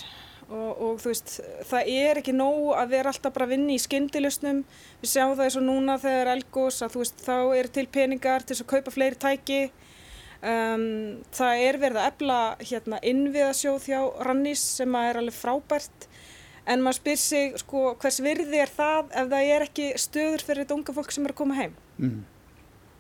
Og, 0.46 0.82
og 0.86 0.98
þú 1.02 1.10
veist, 1.10 1.40
það 1.66 1.88
er 1.90 2.20
ekki 2.22 2.34
nóg 2.36 2.76
að 2.78 2.92
vera 2.92 3.10
alltaf 3.10 3.34
bara 3.34 3.48
að 3.48 3.56
vinna 3.56 3.74
í 3.74 3.80
skyndilustnum. 3.82 4.60
Við 5.02 5.10
sjáum 5.10 5.34
það 5.34 5.48
eins 5.48 5.58
og 5.58 5.66
núna 5.66 5.96
þegar 6.04 6.30
elgós 6.36 6.84
að 6.86 6.94
þú 6.94 7.02
veist, 7.02 7.24
þá 7.26 7.38
er 7.58 7.70
til 7.74 7.86
peningar 7.90 8.46
til 8.46 8.60
að 8.60 8.70
kaupa 8.76 8.94
fleiri 8.94 9.18
tæki 9.22 9.62
Um, 10.46 11.24
það 11.34 11.62
er 11.64 11.78
verið 11.82 11.98
að 11.98 12.08
ebla 12.12 12.40
hérna, 12.60 12.98
innviðasjóð 13.08 13.86
hjá 13.88 14.00
Rannís 14.28 14.62
sem 14.76 14.98
er 15.00 15.18
alveg 15.18 15.34
frábært 15.34 16.06
en 16.70 16.84
maður 16.86 17.00
spyr 17.00 17.18
sig 17.22 17.56
sko, 17.64 17.82
hvers 18.02 18.20
virði 18.22 18.60
er 18.62 18.70
það 18.70 19.14
ef 19.16 19.32
það 19.32 19.50
er 19.56 19.66
ekki 19.66 19.88
stöður 20.02 20.44
fyrir 20.46 20.62
þetta 20.62 20.78
unga 20.78 20.96
fólk 20.98 21.16
sem 21.16 21.26
er 21.26 21.34
að 21.34 21.40
koma 21.40 21.58
heim 21.58 21.74
mm. 21.98 22.20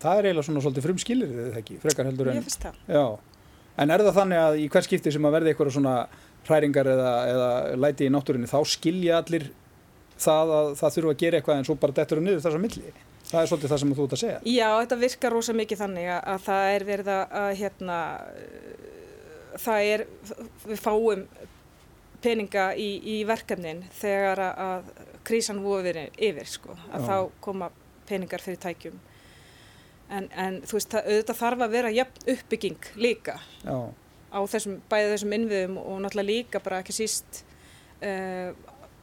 Það 0.02 0.18
er 0.22 0.30
eiginlega 0.30 0.48
svona 0.48 0.64
svolítið 0.66 0.88
frumskilir 0.88 1.36
eða 1.44 1.62
ekki, 1.62 1.78
frekar 1.84 2.10
heldur 2.10 2.32
en 2.32 2.40
Ég 2.40 2.48
finnst 2.48 2.66
það 2.66 2.96
Já. 2.96 3.06
En 3.84 3.94
er 3.94 4.06
það 4.08 4.20
þannig 4.22 4.42
að 4.48 4.58
í 4.64 4.66
hvers 4.72 4.90
skipti 4.90 5.14
sem 5.14 5.30
að 5.30 5.38
verði 5.38 5.54
eitthvað 5.54 5.74
svona 5.76 5.96
hræringar 6.50 6.90
eða, 6.94 7.14
eða 7.32 7.50
læti 7.82 8.08
í 8.08 8.14
náttúrinni 8.14 8.50
þá 8.52 8.60
skilja 8.76 9.20
allir 9.22 9.50
það 10.22 10.54
að 10.60 10.72
það 10.80 10.96
þurfa 10.96 11.14
að 11.16 11.22
gera 11.24 11.40
eitthvað 11.40 11.60
en 11.60 11.68
svo 11.68 11.76
bara 11.80 11.98
dettur 11.98 12.22
það 12.22 12.28
niður 12.30 12.46
þess 12.46 12.60
að 12.60 12.66
milli 12.68 12.96
Það 13.26 13.42
er 13.42 13.50
svolítið 13.50 13.72
það 13.72 13.80
sem 13.82 13.94
þú 13.96 14.04
ert 14.06 14.14
að 14.16 14.22
segja. 14.22 14.40
Já, 14.54 14.68
þetta 14.80 14.98
virkar 15.02 15.34
rosa 15.34 15.54
mikið 15.58 15.80
þannig 15.82 16.10
að, 16.14 16.20
að 16.30 16.44
það 16.46 16.68
er 16.74 16.86
verið 16.90 17.10
að, 17.10 17.24
að 17.40 17.48
hérna, 17.62 17.98
það 19.64 19.88
er, 19.94 20.04
við 20.66 20.84
fáum 20.84 21.24
peninga 22.26 22.68
í, 22.78 22.88
í 23.02 23.16
verkefnin 23.28 23.82
þegar 23.98 24.44
að, 24.46 24.62
að 24.68 25.18
krísan 25.26 25.64
verið 25.66 26.22
yfir, 26.30 26.50
sko, 26.50 26.78
að 26.92 27.02
Já. 27.02 27.08
þá 27.10 27.42
koma 27.48 27.72
peningar 28.06 28.46
fyrir 28.46 28.62
tækjum. 28.62 29.02
En, 30.14 30.30
en 30.38 30.62
þú 30.62 30.78
veist, 30.78 30.92
það, 30.94 31.08
auðvitað 31.10 31.40
þarf 31.42 31.66
að 31.66 31.76
vera 31.80 31.94
jafn 31.96 32.28
uppbygging 32.36 32.90
líka 33.02 33.40
Já. 33.64 33.78
Á 34.36 34.40
þessum, 34.52 34.80
bæðið 34.92 35.14
þessum 35.16 35.36
innviðum 35.40 35.78
og 35.82 36.00
náttúrulega 36.04 36.32
líka 36.32 36.62
bara 36.64 36.82
ekki 36.84 36.96
síst 36.96 37.44
uh, 38.04 38.52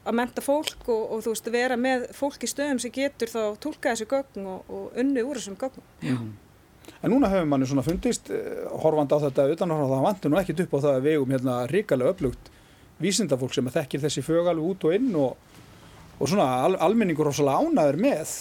að 0.02 0.16
menta 0.18 0.44
fólk 0.44 0.88
og, 0.90 1.02
og 1.14 1.24
þú 1.24 1.34
veist 1.34 1.48
að 1.48 1.56
vera 1.56 1.78
með 1.78 2.08
fólk 2.16 2.44
í 2.44 2.50
stöðum 2.50 2.80
sem 2.82 2.94
getur 2.94 3.30
þá 3.30 3.42
tólka 3.62 3.92
þessu 3.92 4.08
gögn 4.10 4.48
og, 4.50 4.72
og 4.72 4.98
unni 4.98 5.22
úr 5.24 5.38
þessum. 5.38 5.56
Mm 6.02 6.16
-hmm. 6.16 6.32
En 7.02 7.10
núna 7.10 7.30
hefur 7.30 7.46
manni 7.46 7.66
svona 7.66 7.82
fundist, 7.82 8.30
eh, 8.30 8.66
horfand 8.82 9.12
á 9.14 9.18
þetta 9.22 9.48
utanhóra, 9.54 9.88
það 9.90 10.06
vantur 10.06 10.30
nú 10.30 10.38
ekkit 10.40 10.60
upp 10.64 10.74
á 10.74 10.78
það 10.84 10.96
að 10.96 11.06
við 11.06 11.22
um 11.22 11.30
hérna 11.34 11.54
ríkala 11.70 12.10
upplugt 12.10 12.50
vísindafólk 13.02 13.54
sem 13.54 13.70
þekkir 13.70 14.00
þessi 14.00 14.22
fög 14.22 14.46
alveg 14.46 14.64
út 14.64 14.84
og 14.84 14.94
inn 14.94 15.14
og, 15.14 15.36
og 16.18 16.28
svona 16.28 16.48
al, 16.66 16.76
almenningur 16.76 17.26
rosalega 17.26 17.58
ánaður 17.58 17.96
með, 17.96 18.34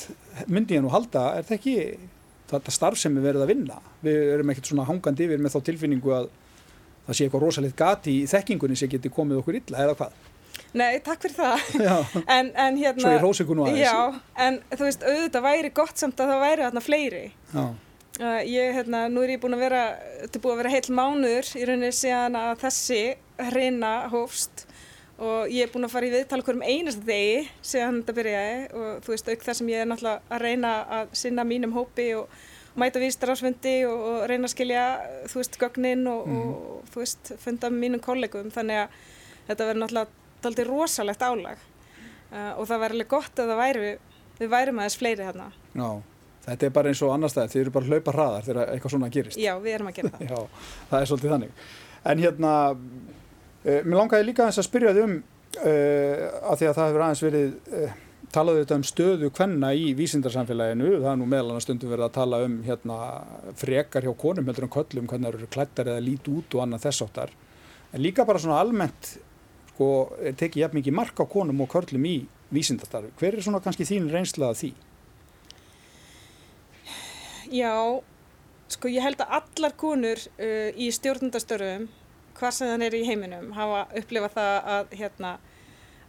myndi 0.47 0.77
ég 0.77 0.81
nú 0.81 0.89
halda, 0.89 1.37
er 1.37 1.43
það 1.43 1.57
ekki 1.57 1.75
þetta 2.51 2.71
starf 2.71 2.97
sem 2.97 3.15
við 3.15 3.27
verðum 3.29 3.45
að 3.45 3.53
vinna? 3.53 3.79
Við 4.01 4.33
erum 4.35 4.49
ekkert 4.53 4.65
svona 4.65 4.87
hangandi 4.89 5.25
yfir 5.25 5.41
með 5.41 5.55
þá 5.55 5.59
tilfinningu 5.69 6.15
að 6.15 6.29
það 7.07 7.17
sé 7.17 7.27
eitthvað 7.27 7.45
rosalegt 7.45 7.77
gati 7.79 8.17
í 8.21 8.27
þekkingunni 8.29 8.79
sem 8.79 8.91
getur 8.91 9.13
komið 9.15 9.41
okkur 9.41 9.59
illa 9.61 9.85
eða 9.85 9.97
hvað? 9.99 10.19
Nei, 10.71 11.01
takk 11.03 11.25
fyrir 11.25 11.35
það. 11.35 11.63
En, 12.37 12.51
en 12.55 12.77
hérna... 12.79 13.03
svo 13.03 13.11
ég 13.11 13.23
rósi 13.23 13.43
ykkur 13.43 13.57
nú 13.59 13.67
aðeins. 13.67 13.83
Já, 13.83 14.19
en 14.45 14.59
þú 14.71 14.85
veist, 14.87 15.07
auðvitað 15.07 15.47
væri 15.47 15.71
gott 15.81 15.99
samt 15.99 16.21
að 16.23 16.31
það 16.31 16.43
væri 16.45 16.67
þarna 16.67 16.83
fleiri. 16.85 17.23
Já, 17.51 17.63
Uh, 18.19 18.41
ég, 18.43 18.73
hérna, 18.75 19.05
nú 19.07 19.21
er 19.23 19.31
ég 19.33 19.39
búin 19.39 19.55
að 19.55 19.61
vera, 19.63 19.81
er 20.21 20.41
búin 20.43 20.51
að 20.51 20.59
vera 20.59 20.71
heil 20.73 20.93
mánuður 20.93 21.47
í 21.55 21.61
rauninni 21.63 21.93
síðan 21.95 22.35
að 22.35 22.49
þessi 22.65 22.97
hreina 23.47 23.91
hófst 24.11 24.65
og 25.15 25.47
ég 25.49 25.63
er 25.63 25.71
búin 25.71 25.87
að 25.87 25.93
fara 25.93 26.09
í 26.09 26.11
viðtal 26.11 26.41
okkur 26.41 26.59
um 26.59 26.65
einasta 26.65 27.07
degi 27.07 27.45
síðan 27.63 28.01
þetta 28.01 28.15
byrjaði 28.17 28.59
og 28.75 28.89
þú 29.05 29.13
veist, 29.13 29.31
auk 29.31 29.45
það 29.47 29.57
sem 29.61 29.71
ég 29.71 29.81
er 29.81 29.89
náttúrulega 29.89 30.35
að 30.35 30.43
reyna 30.43 30.73
að 30.99 31.15
sinna 31.21 31.45
mínum 31.47 31.73
hópi 31.77 32.07
og 32.19 32.35
mæta 32.79 33.01
vístar 33.01 33.33
ásfundi 33.33 33.73
og, 33.87 34.05
og 34.11 34.21
reyna 34.29 34.47
að 34.47 34.53
skilja, 34.53 34.85
þú 35.31 35.41
veist, 35.41 35.57
gögnin 35.59 36.05
og, 36.11 36.29
og 36.31 36.93
þú 36.93 37.03
veist, 37.03 37.33
funda 37.41 37.71
með 37.71 37.83
mínum 37.85 38.03
kollegum 38.03 38.51
þannig 38.53 38.85
að 38.85 39.01
þetta 39.49 39.67
verður 39.67 39.81
náttúrulega 39.81 40.21
daldi 40.41 40.65
rosalegt 40.67 41.25
álag 41.25 41.59
uh, 42.31 42.53
og 42.55 42.63
það 42.69 42.83
verður 42.85 42.97
alveg 42.97 43.11
gott 43.11 43.41
að 43.41 43.51
það 43.51 43.61
væri, 43.61 43.91
við 44.39 44.53
værum 44.55 44.81
aðeins 44.81 44.97
fleiri 45.01 45.27
þarna. 45.27 45.51
já. 45.75 45.91
Þetta 46.41 46.65
er 46.65 46.71
bara 46.73 46.89
eins 46.89 47.01
og 47.05 47.11
annar 47.13 47.29
stað, 47.29 47.51
þið 47.53 47.59
eru 47.61 47.71
bara 47.75 47.85
hlaupa 47.85 48.13
hraðar 48.15 48.45
þegar 48.47 48.69
eitthvað 48.73 48.93
svona 48.95 49.09
gerist. 49.13 49.37
Já, 49.37 49.51
við 49.61 49.75
erum 49.75 49.89
að 49.91 49.97
gera 49.99 50.09
það. 50.15 50.23
Já, 50.31 50.69
það 50.89 50.95
er 50.97 51.09
svolítið 51.11 51.33
þannig. 51.35 51.51
En 52.11 52.23
hérna, 52.23 52.53
uh, 52.71 53.75
mér 53.85 53.99
langaði 53.99 54.25
líka 54.25 54.47
aðeins 54.47 54.57
að 54.57 54.65
spyrja 54.65 54.93
þið 54.95 55.03
um, 55.03 55.13
uh, 55.59 56.23
að 56.49 56.63
því 56.63 56.69
að 56.71 56.79
það 56.79 56.89
hefur 56.89 57.05
aðeins 57.05 57.21
verið, 57.27 57.53
talaðu 58.35 58.61
þetta 58.63 58.77
um 58.79 58.85
stöðu 58.87 59.29
kvenna 59.35 59.71
í 59.77 59.91
vísindarsamfélaginu, 59.97 60.91
það 61.01 61.09
er 61.11 61.19
nú 61.19 61.27
meðal 61.29 61.51
annars 61.51 61.67
stundum 61.67 61.91
verið 61.91 62.07
að 62.07 62.15
tala 62.17 62.41
um 62.45 62.59
hérna 62.65 62.97
frekar 63.59 64.07
hjá 64.07 64.13
konum 64.23 64.47
heldur 64.49 64.67
en 64.67 64.73
köllum, 64.75 65.09
hvernig 65.09 65.27
það 65.27 65.39
eru 65.39 65.49
klættar 65.55 65.91
eða 65.91 66.05
lít 66.05 66.29
út 66.31 66.55
og 66.55 66.63
annað 66.65 66.85
þess 66.87 67.05
áttar. 67.07 67.33
En 67.91 68.03
líka 68.03 68.25
bara 68.27 68.39
svona 68.39 68.61
almennt, 68.63 69.15
sko, 69.73 69.89
tekið 70.39 70.63
jafn 70.63 70.79
mikið 70.79 70.97
mark 71.01 71.19
á 71.19 71.25
konum 71.27 71.63
og 71.65 71.71
köllum 71.73 72.07
í 72.07 72.15
vísindarstarfi. 72.55 73.11
Hver 73.19 73.37
er 73.37 73.45
svona 73.45 73.61
kannski 73.63 73.87
þín 73.87 74.07
reynslað 74.11 74.57
því? 74.61 74.71
Já, 77.51 77.75
sko 78.71 78.91
ég 78.91 79.03
held 79.03 79.19
að 79.23 79.39
allar 79.41 79.75
konur 79.79 80.19
uh, 80.39 80.69
í 80.71 80.87
stjórnundastörfum, 80.95 81.89
hvað 82.39 82.55
sem 82.55 82.71
þann 82.71 82.85
er 82.87 82.95
í 82.95 83.05
heiminum, 83.07 83.49
hafa 83.57 83.87
upplifað 83.99 84.37
það 84.37 84.69
að, 84.75 84.93
hérna, 85.01 85.31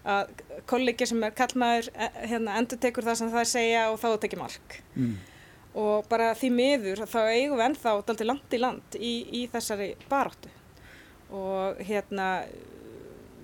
að 0.03 0.33
kollegi 0.71 1.07
sem 1.09 1.23
er 1.23 1.35
kallmaður 1.37 1.91
eh, 1.95 2.17
hérna, 2.33 2.57
endur 2.59 2.81
tekur 2.83 3.07
það 3.07 3.21
sem 3.21 3.31
það 3.33 3.47
segja 3.53 3.85
og 3.93 4.01
þá 4.03 4.09
tekir 4.23 4.43
mark. 4.43 4.81
Mm. 4.97 5.15
Og 5.83 6.09
bara 6.11 6.33
því 6.37 6.51
miður 6.53 7.05
þá 7.09 7.21
eigum 7.31 7.57
við 7.57 7.67
ennþá 7.69 7.95
daldi 8.09 8.29
langt 8.29 8.57
í 8.57 8.61
land 8.61 8.99
í, 8.99 9.15
í 9.41 9.47
þessari 9.53 9.93
baráttu. 10.11 10.51
Og 11.33 11.81
hérna, 11.87 12.27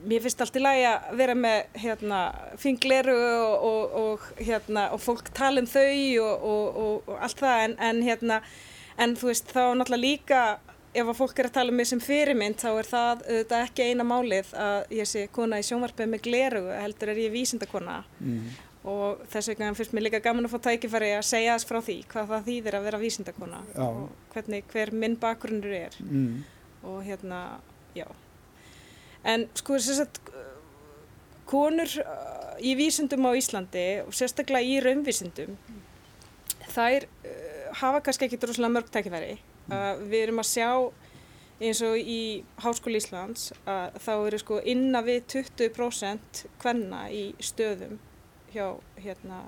mér 0.04 0.24
finnst 0.24 0.42
allt 0.44 0.58
í 0.58 0.62
lagi 0.62 0.84
að 0.90 1.12
vera 1.18 1.36
með 1.38 1.78
hérna, 1.82 2.20
fingleru 2.60 3.16
og, 3.16 3.68
og, 3.70 3.96
og, 4.02 4.26
hérna, 4.36 4.88
og 4.94 5.02
fólk 5.02 5.32
tala 5.36 5.62
um 5.62 5.70
þau 5.70 6.26
og, 6.26 6.82
og 6.84 7.14
allt 7.16 7.40
það 7.40 7.64
en, 7.64 7.76
en, 7.88 8.02
hérna, 8.04 8.42
en 9.00 9.16
þú 9.18 9.30
veist 9.30 9.54
þá 9.54 9.62
náttúrulega 9.78 10.04
líka 10.04 10.42
ef 10.94 11.04
að 11.06 11.16
fólk 11.18 11.38
er 11.38 11.48
að 11.50 11.52
tala 11.58 11.70
um 11.72 11.76
mig 11.76 11.86
sem 11.90 12.00
fyrirmynd 12.00 12.56
þá 12.62 12.68
er 12.80 12.86
það 12.88 13.24
auðvitað 13.28 13.64
ekki 13.66 13.88
eina 13.90 14.04
málið 14.08 14.54
að 14.56 14.94
ég 14.98 15.06
sé 15.10 15.26
kona 15.32 15.58
í 15.60 15.66
sjónvarpið 15.68 16.08
með 16.14 16.22
gleru 16.24 16.62
heldur 16.72 17.12
er 17.12 17.20
ég 17.26 17.32
vísindakona 17.34 17.98
Mm. 18.20 18.48
og 18.88 19.20
þess 19.28 19.48
vegna 19.52 19.74
finnst 19.74 19.92
mér 19.92 20.06
líka 20.06 20.20
gaman 20.24 20.46
að 20.48 20.54
fá 20.54 20.60
tækifæri 20.70 21.10
að 21.18 21.26
segja 21.28 21.54
þess 21.58 21.68
frá 21.68 21.80
því 21.84 21.96
hvað 22.08 22.28
það 22.32 22.46
þýðir 22.48 22.76
að 22.78 22.84
vera 22.88 22.98
vísindakona 23.02 23.60
Já. 23.74 23.82
og 23.84 24.08
hvernig 24.32 24.64
hver 24.72 24.92
minn 24.92 25.16
bakgrunnur 25.16 25.74
er 25.76 25.98
Mm. 26.00 26.44
og 26.84 27.02
hérna, 27.04 27.58
já 27.94 28.06
en 29.24 29.48
sko 29.54 29.74
þess 29.74 30.00
að 30.00 30.20
konur 31.48 31.88
uh, 32.00 32.56
í 32.60 32.74
vísindum 32.78 33.24
á 33.28 33.32
Íslandi 33.36 33.86
og 34.06 34.12
sérstaklega 34.16 34.64
í 34.64 34.80
raunvísindum 34.84 35.56
þær 36.74 37.06
uh, 37.06 37.72
hafa 37.80 38.00
kannski 38.04 38.28
ekki 38.28 38.38
droslega 38.42 38.72
mörg 38.72 38.90
tækifæri 38.92 39.38
uh, 39.72 39.94
við 40.02 40.24
erum 40.26 40.42
að 40.42 40.50
sjá 40.52 40.70
eins 41.58 41.80
og 41.82 41.98
í 41.98 42.20
Háskóli 42.62 43.00
Íslands 43.00 43.50
að 43.66 43.96
þá 44.04 44.12
eru 44.16 44.40
sko 44.40 44.58
inna 44.62 45.02
við 45.06 45.24
20% 45.34 46.44
kvenna 46.62 47.06
í 47.10 47.32
stöðum 47.42 47.98
hjá 48.52 48.76
hérna 48.98 49.46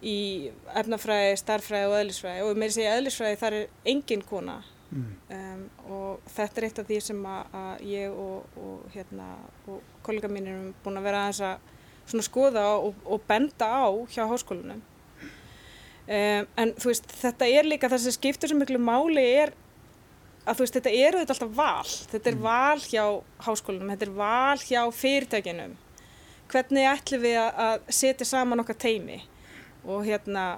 í 0.00 0.50
efnafræði, 0.80 1.32
starffræði 1.40 1.88
og 1.90 1.96
eðlisfræði. 1.98 2.44
Og 2.44 2.54
með 2.54 2.70
þess 2.70 2.76
að 2.76 2.78
segja 2.78 2.92
eðlisfræði 2.98 3.40
þar 3.40 3.56
er 3.58 3.66
engin 3.92 4.22
kona. 4.28 4.60
Mm. 4.90 5.10
um, 5.30 5.66
og 5.94 6.30
þetta 6.34 6.58
er 6.58 6.64
eitt 6.66 6.78
af 6.82 6.86
því 6.88 6.96
sem 7.06 7.18
að, 7.30 7.52
að 7.54 7.82
ég 7.86 8.14
og, 8.18 8.56
og, 8.58 8.78
hérna, 8.90 9.26
og 9.70 9.92
kollega 10.02 10.30
mín 10.32 10.48
erum 10.50 10.72
búin 10.82 10.98
að 10.98 11.06
vera 11.06 11.20
aðeins 11.28 11.42
að 11.46 11.68
svona 12.10 12.26
skoða 12.26 12.64
og, 12.74 12.98
og 13.06 13.22
benda 13.28 13.68
á 13.70 13.86
hjá 14.10 14.24
háskólunum 14.26 14.80
um, 16.06 16.46
en 16.64 16.72
þú 16.80 16.92
veist 16.92 17.12
þetta 17.20 17.48
er 17.48 17.68
líka 17.68 17.90
það 17.92 18.04
sem 18.06 18.16
skiptur 18.18 18.52
sem 18.52 18.60
miklu 18.60 18.80
máli 18.82 19.24
er 19.42 19.52
að 20.46 20.56
þú 20.56 20.64
veist 20.64 20.78
þetta 20.78 20.94
er 20.96 21.18
auðvitað 21.18 21.34
alltaf 21.36 21.52
val. 21.58 21.92
Þetta 22.14 22.30
er 22.32 22.38
val 22.46 22.80
hjá 22.86 23.04
háskólunum 23.46 23.92
þetta 23.92 24.08
er 24.08 24.14
val 24.16 24.58
hjá 24.64 24.82
fyrirtækinum 25.02 25.76
hvernig 26.50 26.88
ætlum 26.90 27.22
við 27.22 27.36
að, 27.38 27.84
setja 27.94 28.26
saman 28.26 28.58
okkar 28.64 28.78
teimi 28.82 29.20
og 29.86 30.02
hérna 30.08 30.48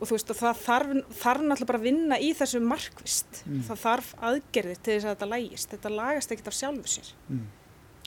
og 0.00 0.08
þú 0.08 0.14
veist 0.14 0.30
og 0.32 0.38
það 0.38 0.60
þarf, 0.64 0.92
þarf 1.20 1.42
náttúrulega 1.44 1.68
bara 1.68 1.78
að 1.80 1.86
vinna 1.88 2.16
í 2.22 2.30
þessu 2.38 2.60
markvist 2.64 3.42
Mm. 3.44 3.64
það 3.66 3.80
þarf 3.82 4.12
aðgerðir 4.30 4.78
til 4.80 4.94
þess 4.94 5.04
að 5.08 5.14
þetta 5.16 5.28
lægist. 5.28 5.70
Þetta 5.74 5.90
lagast 5.96 6.32
ekkert 6.32 6.48
af 6.48 6.54
sjálfu 6.56 6.88
sér. 6.88 7.10
Mm. 7.28 7.42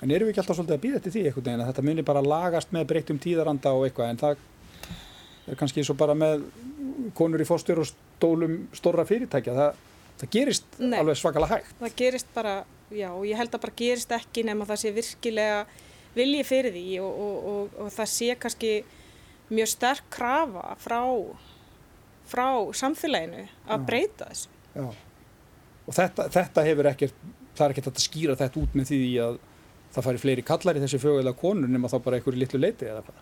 En 0.03 0.11
erum 0.11 0.27
við 0.27 0.31
ekki 0.33 0.41
alltaf 0.43 0.57
svolítið 0.57 0.75
að 0.77 0.81
býða 0.83 0.97
eftir 0.99 1.13
því 1.13 1.21
einhvern 1.27 1.45
veginn 1.45 1.61
að 1.63 1.69
þetta 1.71 1.85
muni 1.87 2.05
bara 2.07 2.21
lagast 2.25 2.73
með 2.73 2.87
breyttum 2.89 3.19
tíðaranda 3.23 3.73
og 3.73 3.85
eitthvað? 3.87 4.09
En 4.09 4.17
það 4.23 4.41
er 5.51 5.59
kannski 5.59 5.83
svo 5.83 5.95
bara 5.99 6.15
með 6.17 6.45
konur 7.17 7.41
í 7.41 7.47
fórstur 7.47 7.81
og 7.83 7.89
stólum 7.89 8.57
stóra 8.75 9.05
fyrirtækja 9.07 9.55
það, 9.57 9.79
það 10.21 10.31
gerist 10.37 10.77
Nei. 10.79 10.97
alveg 11.01 11.19
svakalega 11.19 11.57
hægt. 11.57 11.73
það 11.81 11.95
gerist 11.99 12.29
bara, 12.35 12.53
já, 12.93 13.09
og 13.11 13.25
ég 13.27 13.39
held 13.39 13.55
að 13.57 13.63
bara 13.65 13.77
gerist 13.83 14.13
ekki 14.15 14.45
nema 14.47 14.67
það 14.69 14.83
sé 14.83 14.93
virkilega 14.95 15.63
vilji 16.15 16.43
fyrir 16.47 16.75
því 16.75 16.87
og, 17.03 17.23
og, 17.25 17.47
og, 17.53 17.79
og 17.85 17.93
það 17.95 18.11
sé 18.13 18.35
kannski 18.39 18.73
mjög 19.53 19.71
sterk 19.73 20.05
krafa 20.13 20.75
frá, 20.81 21.01
frá 22.29 22.47
samfélaginu 22.77 23.43
að 23.43 23.79
Já. 23.79 23.85
breyta 23.89 24.29
þessu. 24.29 24.49
Já. 24.73 24.85
Og 25.83 25.97
þetta, 25.97 26.29
þetta 26.31 26.63
hefur 26.69 26.89
ekkert, 26.93 27.25
það 27.57 27.65
er 27.65 27.73
ekkert 27.75 27.89
að 27.91 28.03
skýra 28.05 28.37
þetta 28.39 28.61
út 28.61 28.77
með 28.79 28.93
því 28.93 28.99
að 29.25 29.39
það 29.93 30.07
fari 30.07 30.21
fleiri 30.23 30.45
kallar 30.47 30.79
í 30.79 30.83
þessi 30.85 31.01
fjögulega 31.03 31.37
konur 31.37 31.69
nema 31.69 31.91
þá 31.91 31.97
bara 32.05 32.17
einhverju 32.17 32.39
litlu 32.39 32.61
leiti 32.61 32.87
eða 32.87 33.03
hvað. 33.05 33.19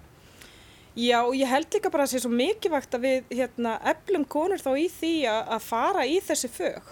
Já, 0.99 1.21
og 1.23 1.35
ég 1.39 1.47
held 1.47 1.69
líka 1.71 1.89
bara 1.93 2.03
að 2.03 2.09
það 2.11 2.13
sé 2.17 2.23
svo 2.25 2.31
mikilvægt 2.35 2.95
að 2.97 3.05
við 3.05 3.29
hérna, 3.37 3.77
eflum 3.93 4.25
konur 4.27 4.59
þá 4.59 4.71
í 4.75 4.87
því 4.91 5.11
að, 5.31 5.41
að 5.55 5.61
fara 5.69 6.03
í 6.09 6.17
þessi 6.27 6.49
fög. 6.51 6.89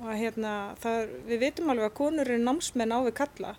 Og 0.00 0.12
hérna, 0.16 0.52
það, 0.80 1.00
er- 1.02 1.10
við 1.28 1.42
vitum 1.44 1.68
alveg 1.74 1.90
að 1.90 1.98
konur 1.98 2.30
eru 2.30 2.38
námsmenn 2.40 2.94
á 2.96 2.98
við 3.04 3.14
kalla 3.20 3.56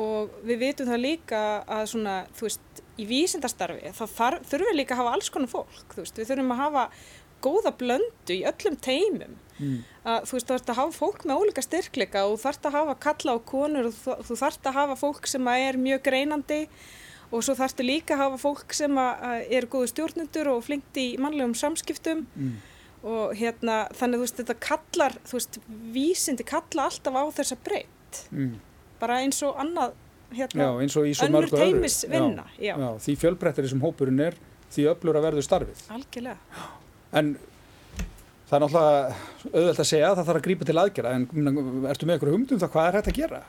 og 0.00 0.30
við 0.46 0.60
vitum 0.62 0.86
það 0.86 1.00
líka 1.02 1.38
að 1.66 1.84
svona, 1.90 2.14
þú 2.38 2.46
veist, 2.46 2.80
í 3.00 3.04
vísindastarfi 3.10 3.90
þá 3.96 4.04
þurfum 4.06 4.68
við 4.70 4.76
líka 4.78 4.94
að 4.94 5.00
hafa 5.02 5.14
alls 5.16 5.30
konar 5.34 5.50
fólk, 5.50 5.80
þú 5.96 6.04
veist, 6.04 6.20
við 6.20 6.28
þurfum 6.30 6.52
að 6.54 6.60
hafa 6.62 6.84
góða 7.42 7.72
blöndu 7.80 8.36
í 8.38 8.42
öllum 8.48 8.80
teimum 8.84 9.38
Mm. 9.60 9.82
að 10.08 10.22
þú 10.24 10.32
veist, 10.38 10.46
þú 10.48 10.52
þarfst 10.54 10.70
að 10.72 10.78
hafa 10.78 10.92
fólk 10.96 11.24
með 11.28 11.40
ólíka 11.42 11.62
styrkleika 11.66 12.20
og 12.24 12.38
þú 12.38 12.42
þarfst 12.46 12.64
að 12.70 12.76
hafa 12.78 12.94
kalla 13.04 13.32
á 13.36 13.38
konur 13.50 13.88
og 13.90 13.92
þú, 13.98 14.14
þú 14.24 14.36
þarfst 14.40 14.68
að 14.70 14.76
hafa 14.78 14.94
fólk 14.96 15.26
sem 15.28 15.50
að 15.52 15.64
er 15.66 15.76
mjög 15.76 16.00
greinandi 16.06 16.60
og 16.64 16.78
svo 17.38 17.54
þarfstu 17.54 17.84
líka 17.86 18.16
að 18.16 18.22
hafa 18.24 18.38
fólk 18.42 18.72
sem 18.74 18.98
er 18.98 19.66
góðu 19.70 19.86
stjórnendur 19.92 20.48
og 20.56 20.64
flinkt 20.66 20.98
í 20.98 21.16
mannlegum 21.22 21.54
samskiptum 21.54 22.26
Mm. 22.36 22.56
og 23.04 23.34
hérna, 23.38 23.88
þannig 23.94 24.18
þú 24.18 24.24
veist, 24.26 24.36
þetta 24.42 24.56
kallar, 24.60 25.12
þú 25.24 25.32
veist, 25.38 25.58
vísindi 25.94 26.44
kalla 26.44 26.88
alltaf 26.90 27.14
á 27.14 27.24
þessa 27.38 27.56
breytt, 27.64 28.26
Mm. 28.32 28.56
bara 29.00 29.20
eins 29.22 29.42
og 29.42 29.56
annað, 29.56 29.92
Já, 30.32 30.46
hérna, 30.46 30.66
eins 30.82 30.96
og 30.96 31.04
í 31.06 31.14
svo 31.14 31.28
mörgu 31.28 31.56
öðru. 31.56 32.44
já, 32.58 32.76
Já, 32.76 32.98
því 32.98 33.16
fjölbreyttari 33.16 33.68
sem 33.68 33.80
hópurinn 33.80 34.20
er, 34.20 34.34
því 34.70 34.84
öflur 34.94 35.14
að 35.16 35.22
verður 35.30 35.42
starfið. 35.46 35.86
algjörlega. 35.88 36.36
En 37.12 37.38
það 38.50 38.56
er 38.56 38.60
náttúrulega 38.66 39.14
auðvelt 39.54 39.78
að 39.78 39.86
segja 39.90 40.08
að 40.10 40.16
það 40.18 40.26
þarf 40.26 40.40
að 40.40 40.46
grípa 40.46 40.64
til 40.66 40.74
aðgerða, 40.82 41.14
en 41.14 41.28
meina, 41.32 41.90
ertu 41.90 42.06
með 42.06 42.18
eitthvað 42.18 42.34
humdum 42.34 42.58
það 42.58 42.70
hvað 42.74 42.88
er 42.88 42.96
hægt 43.00 43.08
að 43.10 43.18
gera? 43.20 43.42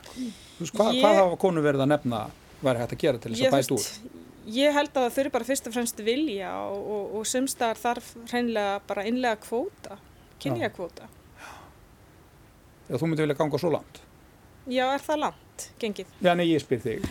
Hvað, 0.62 0.94
Ég- 0.94 1.02
hvað 1.04 1.16
hafa 1.18 1.38
konur 1.42 1.64
verið 1.66 1.82
að 1.82 1.92
nefna 1.94 2.22
væri 2.62 2.82
hægt 2.84 2.94
að 2.98 3.02
gera 3.06 3.22
til 3.24 3.32
þess 3.36 3.48
að 3.48 3.56
bæta 3.58 3.78
úr? 3.78 4.20
ég 4.52 4.74
held 4.74 4.90
að 4.98 5.04
það 5.06 5.16
þurfi 5.18 5.32
bara 5.38 5.46
fyrst 5.52 5.68
og 5.70 5.74
fremst 5.76 6.00
vilja 6.06 6.52
og, 6.66 6.86
og, 6.96 7.12
og 7.20 7.26
sumstaðar 7.30 7.78
þarf 7.82 8.08
hreinlega 8.32 8.80
bara 8.90 9.04
innlega 9.10 9.38
kvóta, 9.44 9.98
kynja 10.42 10.70
kvóta. 10.74 11.06
Já, 12.90 12.96
þú 12.98 13.08
myndi 13.08 13.24
vilja 13.26 13.38
ganga 13.40 13.60
svo 13.62 13.70
langt. 13.72 14.02
Já, 14.72 14.84
er 14.94 15.02
það 15.06 15.22
langt, 15.24 15.68
gengið? 15.82 16.10
Já, 16.22 16.34
nei, 16.38 16.48
ég 16.52 16.62
spyr 16.64 16.82
þig. 16.84 17.06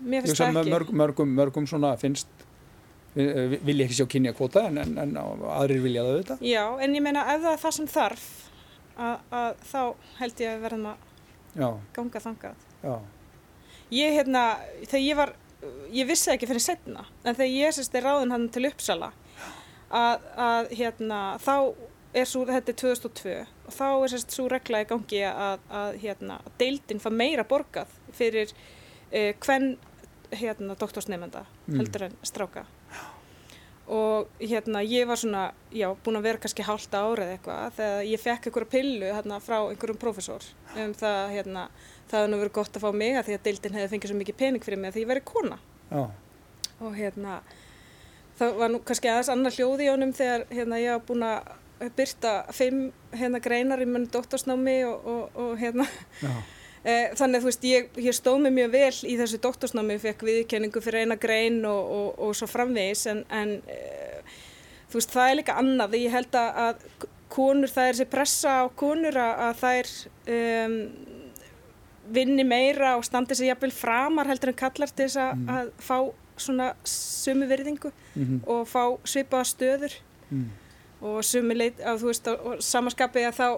Mér 0.00 0.24
finnst 0.24 0.40
það 0.40 0.60
ekki. 0.62 0.72
mörg, 0.72 0.92
mörgum, 1.02 1.32
mörgum 1.36 1.66
svona 1.68 1.90
finnst, 2.00 2.28
vi- 3.16 3.58
vilja 3.68 3.84
ekki 3.88 3.98
sjá 3.98 4.06
kynja 4.08 4.32
kvota, 4.36 4.66
en, 4.70 4.78
en, 4.80 4.94
en 5.02 5.16
aðrir 5.20 5.82
vilja 5.84 6.04
það 6.06 6.12
auðvitað. 6.14 6.44
Já, 6.46 6.62
en 6.86 6.94
ég 6.96 7.02
meina 7.04 7.24
ef 7.34 7.42
það 7.42 7.52
er 7.56 7.62
það 7.64 7.74
sem 7.80 7.88
þarf, 7.96 8.28
að, 8.96 9.16
að 9.40 9.64
þá 9.72 9.80
held 10.20 10.44
ég 10.44 10.54
að 10.54 10.62
verðum 10.68 10.86
að 10.92 11.08
Já, 11.60 11.68
ganga 11.98 12.22
þangað. 12.28 12.68
já. 12.84 12.94
Ég 13.90 14.14
hérna, 14.18 14.42
þegar 14.86 15.04
ég 15.04 15.16
var, 15.18 15.32
ég 15.92 16.06
vissi 16.08 16.30
ekki 16.32 16.48
fyrir 16.50 16.62
setna, 16.64 17.04
en 17.24 17.34
þegar 17.34 17.52
ég 17.52 17.74
sérst 17.76 17.94
er 17.98 18.06
ráðin 18.06 18.34
hann 18.34 18.48
til 18.54 18.66
Uppsala, 18.70 19.12
að, 19.90 20.26
að 20.40 20.70
hérna, 20.78 21.20
þá 21.42 21.54
er 22.14 22.26
svo, 22.26 22.44
þetta 22.46 22.72
er 22.72 22.78
2002, 22.82 23.36
og 23.66 23.74
þá 23.76 23.86
er 23.90 24.12
sérst 24.14 24.34
svo 24.34 24.48
regla 24.50 24.80
í 24.82 24.88
gangi 24.90 25.22
að, 25.30 25.62
að 25.82 25.98
hérna, 26.02 26.40
deildin 26.58 27.02
fá 27.02 27.10
meira 27.14 27.44
borgað 27.46 27.92
fyrir 28.16 28.50
eh, 29.12 29.34
hvern, 29.42 29.76
hérna, 30.30 30.76
doktorsnefnda, 30.78 31.46
Mm. 31.70 31.76
heldur 31.78 32.02
en 32.08 32.14
stráka. 32.26 32.64
Og 33.90 34.28
hérna, 34.38 34.82
ég 34.86 35.08
var 35.10 35.18
svona, 35.18 35.44
já, 35.74 35.88
búin 36.04 36.18
að 36.20 36.26
vera 36.28 36.38
kannski 36.42 36.62
hálft 36.62 36.92
árið 36.94 37.32
eitthvað 37.32 37.72
þegar 37.78 38.04
ég 38.06 38.20
fekk 38.22 38.44
einhverja 38.46 38.70
pillu 38.70 39.08
hérna 39.16 39.38
frá 39.42 39.56
einhverjum 39.64 39.98
prófessor 39.98 40.44
um 40.78 40.92
það, 40.94 41.22
hérna, 41.34 41.64
það 42.10 42.20
hefði 42.20 42.30
nú 42.30 42.38
verið 42.44 42.54
gott 42.60 42.78
að 42.78 42.84
fá 42.84 42.90
mig 43.00 43.18
að 43.18 43.24
því 43.26 43.34
að 43.38 43.42
deildin 43.48 43.78
hefði 43.80 43.90
fengið 43.94 44.12
svo 44.12 44.18
mikið 44.20 44.38
pening 44.44 44.66
fyrir 44.66 44.78
mig 44.78 44.92
að 44.92 44.98
því 44.98 45.02
ég 45.02 45.10
væri 45.10 45.24
kona. 45.32 45.58
Já, 45.90 46.04
Og 46.80 46.94
hérna, 46.96 47.40
það 48.38 48.54
var 48.62 48.70
nú 48.72 48.78
kannski 48.86 49.10
aðeins 49.10 49.32
annar 49.34 49.56
hljóð 49.58 49.82
í 49.84 49.90
honum 49.90 50.14
þegar 50.16 50.46
hérna 50.54 50.78
ég 50.80 50.94
var 50.94 51.02
búin 51.10 51.26
að 51.26 51.90
byrta 51.98 52.32
fimm 52.54 52.86
hérna 53.16 53.40
greinar 53.42 53.82
í 53.82 53.88
munni 53.90 54.08
doktorsnámi 54.12 54.78
og, 54.86 55.10
og, 55.10 55.36
og 55.40 55.52
hérna, 55.60 55.88
já, 56.22 56.30
Þannig 56.84 57.36
að 57.36 57.42
þú 57.42 57.48
veist, 57.50 57.64
ég, 57.68 57.88
ég 58.00 58.14
stóð 58.16 58.38
mig 58.46 58.54
mjög 58.56 58.70
vel 58.72 58.94
í 59.04 59.16
þessu 59.20 59.40
doktorsnámi, 59.44 59.98
fekk 60.00 60.22
viðkenningu 60.24 60.80
fyrir 60.80 61.04
eina 61.04 61.18
grein 61.20 61.58
og, 61.68 61.90
og, 61.96 62.06
og 62.24 62.36
svo 62.38 62.48
framvegis 62.48 63.02
en, 63.12 63.20
en 63.28 63.56
e, 63.68 63.80
þú 64.88 64.96
veist, 64.96 65.12
það 65.12 65.28
er 65.28 65.36
líka 65.42 65.56
annað. 65.60 65.98
Ég 66.00 66.14
held 66.16 66.38
að, 66.40 66.80
konur, 67.30 67.70
það 67.70 67.90
er 67.90 67.98
þessi 67.98 68.08
pressa 68.10 68.54
á 68.64 68.64
konur 68.80 69.18
að, 69.20 69.44
að 69.44 69.60
þær 69.60 69.92
um, 70.38 70.78
vinni 72.16 72.44
meira 72.48 72.96
og 72.98 73.04
standi 73.06 73.36
sér 73.38 73.52
jafnvel 73.52 73.72
framar 73.76 74.30
heldur 74.30 74.50
en 74.54 74.58
kallar 74.58 74.90
til 74.90 75.06
þess 75.06 75.20
að, 75.20 75.36
Mm. 75.36 75.52
að 75.54 75.70
fá 75.84 75.98
svona 76.40 76.70
sömu 76.88 77.46
virðingu 77.50 77.92
mhm, 78.16 78.40
og 78.48 78.64
fá 78.68 78.96
svipaða 79.04 79.44
stöður 79.44 79.92
mm, 80.30 80.46
og 81.04 81.18
sömu 81.28 81.52
leit, 81.54 81.76
að 81.84 82.00
þú 82.00 82.08
veist, 82.08 82.30
og 82.32 82.62
samaskapi 82.64 83.26
að 83.28 83.36
þá 83.36 83.48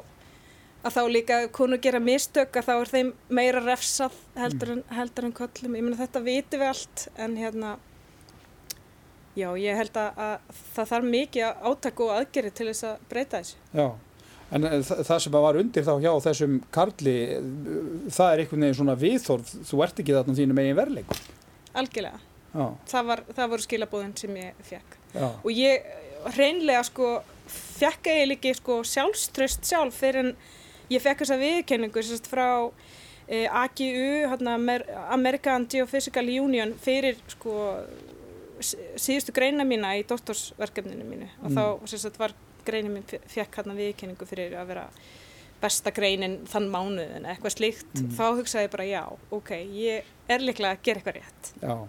að 0.83 0.97
þá 0.97 1.03
líka 1.15 1.41
ef 1.45 1.53
konur 1.55 1.79
gera 1.83 2.01
mistök 2.03 2.57
að 2.59 2.67
þá 2.69 2.73
er 2.81 2.91
þeim 2.93 3.13
meira 3.39 3.61
refsað 3.63 4.17
heldur 4.37 4.73
en, 4.77 4.85
heldur 4.91 5.25
en 5.29 5.33
köllum. 5.37 5.77
Ég 5.79 5.85
meina 5.87 5.97
þetta 6.01 6.23
viti 6.27 6.59
við 6.59 6.69
allt 6.73 7.05
en 7.23 7.37
hérna 7.39 7.77
já, 9.39 9.49
ég 9.57 9.77
held 9.79 9.97
að, 9.97 10.19
að 10.21 10.63
það 10.75 10.91
þarf 10.93 11.07
mikið 11.13 11.69
áttak 11.73 12.03
og 12.05 12.11
aðgerri 12.19 12.51
til 12.59 12.67
þess 12.73 12.89
að 12.91 13.05
breyta 13.13 13.41
þessu. 13.43 13.61
já. 13.79 13.87
En 14.53 14.67
þa- 14.85 14.99
það 15.09 15.21
sem 15.25 15.33
að 15.39 15.43
var 15.47 15.57
undir 15.63 15.85
þá 15.87 15.93
hjá 16.03 16.11
þessum 16.27 16.57
karli, 16.77 17.15
það 18.13 18.33
er 18.35 18.43
einhvern 18.43 18.65
veginn 18.67 18.77
svona 18.83 18.97
viðþorf, 19.01 19.53
þú 19.71 19.79
ert 19.87 20.03
ekki 20.03 20.13
þarna 20.19 20.35
þínum 20.37 20.59
eigin 20.61 20.77
verleikum. 20.77 21.23
Algjörlega. 21.81 22.19
Það, 22.93 23.07
var, 23.09 23.23
það 23.33 23.49
voru 23.55 23.65
skilabóðin 23.65 24.13
sem 24.21 24.35
ég 24.37 24.59
fekk. 24.69 24.99
já, 25.15 25.25
Og 25.41 25.49
ég 25.57 25.87
hreinlega 26.37 26.83
sko 26.85 27.07
fekk 27.49 28.11
eiginlega 28.13 28.37
ekki 28.37 28.53
sko 28.61 28.77
sjálfströst 28.85 29.65
sjálf 29.71 29.97
fyrir 30.03 30.21
en 30.27 30.35
ég 30.91 31.01
fekk 31.03 31.23
þessa 31.25 31.39
viðkenningu 31.41 32.03
sérst 32.03 32.27
frá 32.31 32.71
eh, 33.29 33.47
AGU, 33.49 34.29
hérna, 34.31 34.55
Amer 34.55 34.85
American 35.11 35.67
Geophysical 35.71 36.27
Union 36.43 36.75
fyrir 36.83 37.17
sko 37.29 37.79
síðustu 38.63 39.33
greina 39.35 39.65
mína 39.67 39.95
í 39.99 40.05
doktorsverkefninu 40.07 41.05
mínu 41.09 41.29
og 41.43 41.51
Mm. 41.51 41.57
þá 41.57 41.65
sérst 41.91 42.19
var 42.19 42.33
greinin 42.65 42.93
mín 42.95 43.03
fe- 43.07 43.21
fekk 43.27 43.57
hérna 43.63 43.75
viðkenningu 43.75 44.27
fyrir 44.27 44.53
að 44.55 44.67
vera 44.67 44.89
besta 45.63 45.91
greinin 45.91 46.41
þann 46.47 46.69
mánuðin 46.71 47.27
eitthvað 47.27 47.57
slíkt, 47.57 47.95
Mm. 47.95 48.11
þá 48.19 48.25
hugsaði 48.39 48.65
ég 48.67 48.71
bara 48.71 48.85
já, 48.85 49.03
ok, 49.31 49.51
ég 49.73 50.03
er 50.29 50.39
líklega 50.39 50.73
að 50.77 50.83
gera 50.83 51.01
eitthvað 51.01 51.15
rétt. 51.15 51.53
já, 51.63 51.89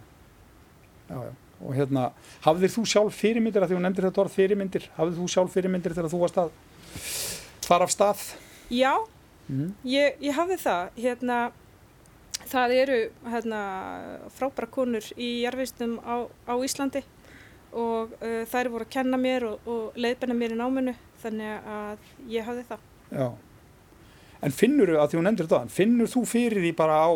já, 1.10 1.23
já. 1.23 1.32
Og 1.63 1.73
hérna, 1.75 2.12
hafðir 2.43 2.69
þú 2.69 2.84
sjálf 2.86 3.13
fyrirmyndir, 3.15 3.62
að 3.63 3.69
því 3.69 3.75
hún 3.77 3.82
nefndir 3.88 4.03
þetta 4.12 4.21
orð 4.25 4.34
fyrirmyndir, 4.36 4.89
hafðir 4.97 5.17
þú 5.17 5.27
sjálf 5.29 5.53
fyrirmyndir 5.53 5.93
þegar 5.95 6.10
þú 6.12 6.19
varst 6.19 6.36
að 6.38 6.49
fara 7.65 7.84
af 7.86 7.89
stað? 7.91 8.19
Já, 8.71 8.93
Mm. 9.52 9.73
Ég, 9.84 10.15
ég 10.23 10.36
hafði 10.38 10.56
það, 10.62 10.91
hérna, 11.04 11.38
það 12.47 12.76
eru 12.78 12.99
hérna, 13.28 13.60
frábæra 14.38 14.69
konur 14.71 15.10
í 15.19 15.30
jarfiðstum 15.43 15.97
á, 15.99 16.15
á 16.47 16.54
Íslandi 16.63 17.04
og 17.73 18.13
uh, 18.21 18.43
þær 18.47 18.69
voru 18.71 18.88
að 18.88 18.93
kenna 18.95 19.19
mér 19.19 19.47
og, 19.49 19.67
og 19.67 19.99
leiðbenna 19.99 20.38
mér 20.38 20.56
í 20.56 20.60
náminu 20.60 20.95
þannig 21.23 21.69
að 21.76 22.08
ég 22.32 22.47
hafði 22.47 22.65
það. 22.69 22.88
Já. 23.12 23.28
En 24.43 24.56
finnur 24.56 24.93
þú, 24.93 24.97
að 25.02 25.12
því 25.12 25.19
hún 25.19 25.30
nefndir 25.30 25.49
þetta, 25.52 25.76
finnur 25.76 26.12
þú 26.12 26.26
fyrir 26.30 26.63
því 26.63 26.73
bara 26.80 26.97
á 27.04 27.12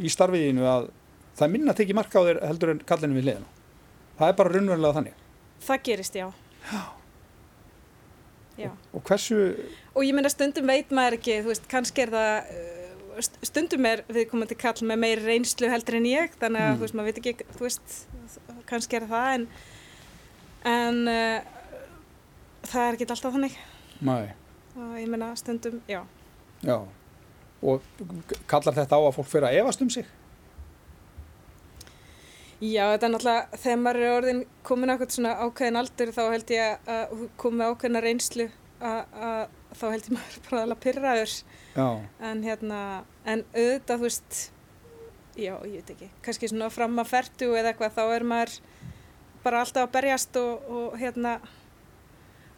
í 0.00 0.12
starfiðinu 0.12 0.68
að 0.68 0.88
það 1.40 1.52
minna 1.56 1.76
tekið 1.76 1.98
marka 1.98 2.20
á 2.20 2.26
þér 2.28 2.44
heldur 2.50 2.74
en 2.74 2.84
kallinu 2.88 3.16
við 3.16 3.28
liðina? 3.30 3.52
Það 4.20 4.28
er 4.28 4.40
bara 4.42 4.54
raunverulega 4.54 4.96
þannig. 4.98 5.20
Það 5.64 5.84
gerist, 5.88 6.20
já. 6.20 6.26
Já. 6.68 6.99
Og 8.94 9.02
hversu, 9.08 9.38
Og 9.94 10.02
ég 10.06 10.14
meina 10.14 10.28
stundum 10.32 10.66
veit 10.70 10.90
maður 10.94 11.16
ekki, 11.18 11.38
þú 11.44 11.50
veist, 11.52 11.68
kannski 11.70 12.02
er 12.04 12.10
það, 12.14 12.50
uh, 12.54 13.20
st- 13.26 13.40
stundum 13.48 13.86
er 13.90 14.02
viðkomandi 14.08 14.56
kall 14.58 14.86
með 14.86 15.00
meiri 15.04 15.24
reynslu 15.26 15.68
heldur 15.72 15.96
en 15.98 16.06
ég, 16.10 16.36
þannig 16.40 16.60
að 16.60 16.70
Mm. 16.70 16.76
þú 16.78 16.84
veist, 16.86 16.94
maður 16.94 17.10
veit 17.10 17.18
ekki, 17.22 17.46
þú 17.56 17.66
veist, 17.66 17.96
kannski 18.70 18.96
er 19.00 19.06
það 19.10 19.34
en, 19.34 19.48
en 20.64 21.00
uh, 21.08 21.40
það 22.70 22.86
er 22.88 22.94
ekki 22.98 23.08
alltaf 23.10 23.34
þannig. 23.34 23.56
næ, 24.00 24.16
og 24.76 24.94
ég 25.00 25.08
meina 25.08 25.32
stundum, 25.36 25.80
já. 25.88 26.02
já. 26.64 26.78
Og 27.62 27.82
kallar 28.48 28.72
þetta 28.78 28.96
á 28.96 29.00
að 29.04 29.14
fólk 29.18 29.26
fyrir 29.28 29.48
að 29.50 29.58
efast 29.60 29.82
um 29.84 29.90
sig? 29.90 30.06
Já, 32.60 32.82
þetta 32.92 33.06
er 33.06 33.12
náttúrulega, 33.14 33.60
þegar 33.62 33.78
maður 33.80 34.04
er 34.04 34.14
orðin 34.18 34.40
komin 34.68 34.90
á 34.90 34.92
eitthvað 34.92 35.14
svona 35.14 35.36
ákveðin 35.40 35.80
aldur 35.80 36.10
þá 36.12 36.22
held 36.28 36.50
ég 36.52 36.90
að 36.94 37.22
komið 37.40 37.70
ákveðina 37.70 38.02
reynslu 38.04 38.46
að, 38.84 39.14
að 39.28 39.54
þá 39.80 39.84
held 39.86 40.08
ég 40.10 40.16
maður 40.16 40.40
bara 40.48 40.64
alveg 40.66 40.82
pyrraður 40.84 41.36
Já, 41.70 41.86
en 42.30 42.42
hérna, 42.44 42.80
en 43.24 43.44
auðvitað 43.54 44.02
þú 44.02 44.08
veist, 44.08 44.42
já, 45.40 45.54
ég 45.64 45.78
veit 45.78 45.94
ekki 45.94 46.10
kannski 46.26 46.50
svona 46.52 46.68
fram 46.74 47.00
að 47.00 47.14
ferdu 47.14 47.54
eða 47.54 47.72
eitthvað 47.72 47.96
þá 47.96 48.04
er 48.18 48.28
maður 48.34 48.58
bara 49.40 49.64
alltaf 49.64 49.86
að 49.86 49.94
berjast 49.96 50.36
og, 50.36 50.68
og 50.68 51.00
hérna 51.00 51.38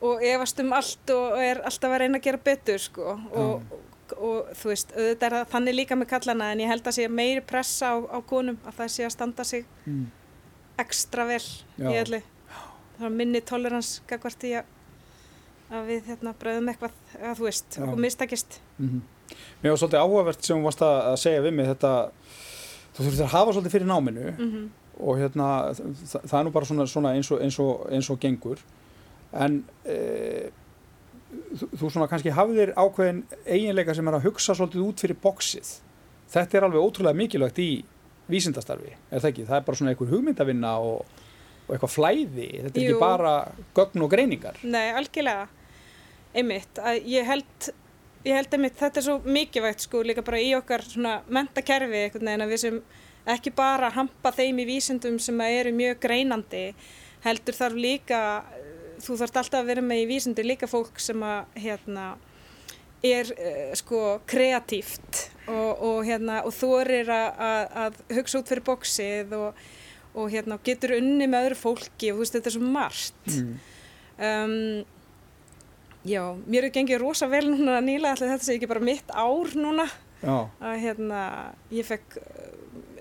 og 0.02 0.22
efast 0.26 0.58
um 0.62 0.72
allt 0.74 1.10
og 1.14 1.38
er 1.38 1.62
alltaf 1.62 1.92
að 1.94 2.00
reyna 2.02 2.18
að 2.18 2.26
gera 2.26 2.42
betur 2.42 2.82
sko. 2.82 3.14
Og, 3.30 3.76
og, 4.22 4.50
þú 4.58 4.72
veist, 4.72 4.92
auðvitað 4.96 5.28
er 5.28 5.36
það 5.36 5.54
þannig 5.54 5.78
líka 5.78 5.98
með 5.98 6.10
kallana 6.12 6.50
en 6.52 6.62
ég 6.62 6.72
held 6.72 6.86
að 6.86 6.98
sé 6.98 7.08
meiri 7.10 7.44
pressa 7.46 7.94
á, 7.94 7.96
á 7.98 8.18
konum 8.26 8.58
að 8.66 8.78
það 8.80 8.92
sé 8.96 9.06
að 9.06 9.14
standa 9.16 9.46
sig 9.48 9.64
mm. 9.84 10.04
ekstra 10.82 11.26
vel 11.30 11.42
Já. 11.42 11.88
í 11.88 11.96
öllu 12.02 12.22
það 12.98 13.08
er 13.08 13.16
minni 13.22 13.42
tolerans 13.46 13.96
gagvart 14.10 14.46
í 14.48 14.54
að 14.60 14.78
að 15.72 15.86
við 15.88 16.08
hérna 16.10 16.34
bregðum 16.36 16.68
eitthvað 16.68 16.96
að 17.16 17.38
þú 17.38 17.48
veist, 17.48 17.78
Já. 17.78 17.88
og 17.88 17.98
mistakist 18.00 18.60
Mm 18.78 19.02
Mér 19.62 19.72
var 19.72 19.78
svolítið 19.80 20.02
áhugavert 20.02 20.42
sem 20.44 20.58
þú 20.58 20.66
varst 20.66 20.82
að 20.84 21.14
segja 21.22 21.40
við 21.40 21.54
mig 21.56 21.68
þetta, 21.70 21.90
þú 22.92 23.04
þurftir 23.06 23.22
að 23.24 23.30
hafa 23.32 23.52
svolítið 23.54 23.72
fyrir 23.72 23.88
náminu 23.88 24.24
mm 24.34 24.70
og 25.02 25.18
hérna, 25.18 25.46
það, 25.74 26.26
það 26.28 26.34
er 26.38 26.44
nú 26.46 26.52
bara 26.54 26.68
svona, 26.68 26.86
svona 26.90 27.12
eins, 27.16 27.30
og, 27.32 27.40
eins, 27.42 27.58
og, 27.62 27.86
eins 27.90 28.10
og 28.12 28.18
gengur 28.22 28.60
en 29.32 29.62
e, 29.88 29.96
þú, 31.60 31.88
svona 31.88 32.08
kannski 32.10 32.34
hafðir 32.34 32.74
ákveðin 32.76 33.24
eiginleika 33.46 33.96
sem 33.96 34.08
er 34.08 34.18
að 34.18 34.28
hugsa 34.28 34.56
svolítið 34.58 34.86
út 34.86 35.02
fyrir 35.04 35.18
boksið 35.22 35.72
þetta 36.32 36.58
er 36.58 36.66
alveg 36.68 36.86
ótrúlega 36.86 37.18
mikilvægt 37.18 37.60
í 37.62 37.70
vísindastarfi, 38.32 38.94
er 39.10 39.20
það 39.20 39.30
ekki? 39.32 39.46
Það 39.48 39.58
er 39.58 39.66
bara 39.66 39.78
svona 39.80 39.92
einhver 39.92 40.12
hugmyndavinna 40.12 40.72
og, 40.80 41.20
og 41.66 41.74
eitthvað 41.74 41.94
flæði, 41.96 42.48
þetta 42.62 42.72
er 42.72 42.86
Jú. 42.86 42.94
ekki 42.94 43.02
bara 43.02 43.34
gögn 43.76 44.06
og 44.06 44.12
greiningar 44.12 44.60
Nei, 44.62 44.86
algjörlega 44.96 45.48
einmitt, 46.32 46.80
að 46.80 47.00
ég 47.12 47.28
held 47.28 47.72
ég 48.22 48.38
held 48.38 48.56
einmitt, 48.56 48.78
þetta 48.78 49.00
er 49.00 49.06
svo 49.08 49.18
mikilvægt 49.26 49.86
sko 49.86 50.02
líka 50.06 50.24
bara 50.24 50.40
í 50.40 50.52
okkar 50.56 50.84
svona 50.86 51.18
mentakerfi 51.32 52.04
einhvern 52.06 52.30
veginn 52.30 52.46
að 52.46 52.54
við 52.54 52.62
sem 52.62 52.82
ekki 53.32 53.52
bara 53.54 53.90
hampa 53.94 54.32
þeim 54.34 54.62
í 54.62 54.68
vísindum 54.68 55.18
sem 55.22 55.40
eru 55.46 55.72
mjög 55.74 56.00
greinandi 56.02 56.64
heldur 57.22 57.58
þarf 57.58 57.78
líka 57.78 58.20
þú 59.02 59.16
þarf 59.20 59.40
alltaf 59.42 59.60
að 59.60 59.72
vera 59.72 59.84
með 59.84 60.04
í 60.04 60.10
vísindu 60.10 60.44
líka 60.46 60.68
fólk 60.70 61.00
sem 61.02 61.22
að 61.26 61.58
hérna 61.64 62.12
er 63.02 63.30
uh, 63.34 63.74
sko 63.78 64.20
kreatíft 64.30 65.26
og, 65.50 65.82
og 65.82 65.98
hérna 66.06 66.42
og 66.46 66.54
þorir 66.54 67.10
að, 67.10 67.28
að, 67.48 67.76
að 67.84 68.18
hugsa 68.18 68.40
út 68.40 68.52
fyrir 68.52 68.66
bóksið 68.66 69.34
og, 69.38 69.62
og 70.14 70.30
hérna 70.32 70.58
getur 70.64 70.96
unni 71.00 71.26
með 71.26 71.48
öðru 71.48 71.60
fólki 71.64 72.12
og 72.12 72.20
þú 72.20 72.24
veist 72.24 72.38
þetta 72.38 72.52
er 72.52 72.56
svo 72.56 72.72
margt. 72.76 73.32
Mm. 73.32 73.52
um, 74.28 74.56
já, 76.06 76.22
mér 76.46 76.68
hefur 76.68 76.76
gengið 76.78 77.02
rosa 77.02 77.30
vel 77.32 77.44
núna 77.50 77.80
nýlega 77.82 78.14
ætli 78.14 78.30
þetta 78.30 78.48
sé 78.48 78.56
ekki 78.58 78.70
bara 78.70 78.86
mitt 78.86 79.10
ár 79.10 79.56
núna. 79.58 79.88
Já, 80.22 80.36
að 80.62 80.76
hérna 80.84 81.22
ég 81.74 81.88
fekk 81.88 82.20
uh, 82.20 82.52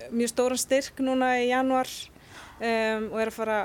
mjög 0.10 0.34
stóran 0.34 0.60
styrk 0.60 1.04
núna 1.06 1.36
í 1.44 1.52
januar 1.52 1.90
um, 2.62 3.08
og 3.12 3.20
er 3.22 3.32
að 3.32 3.38
fara 3.38 3.60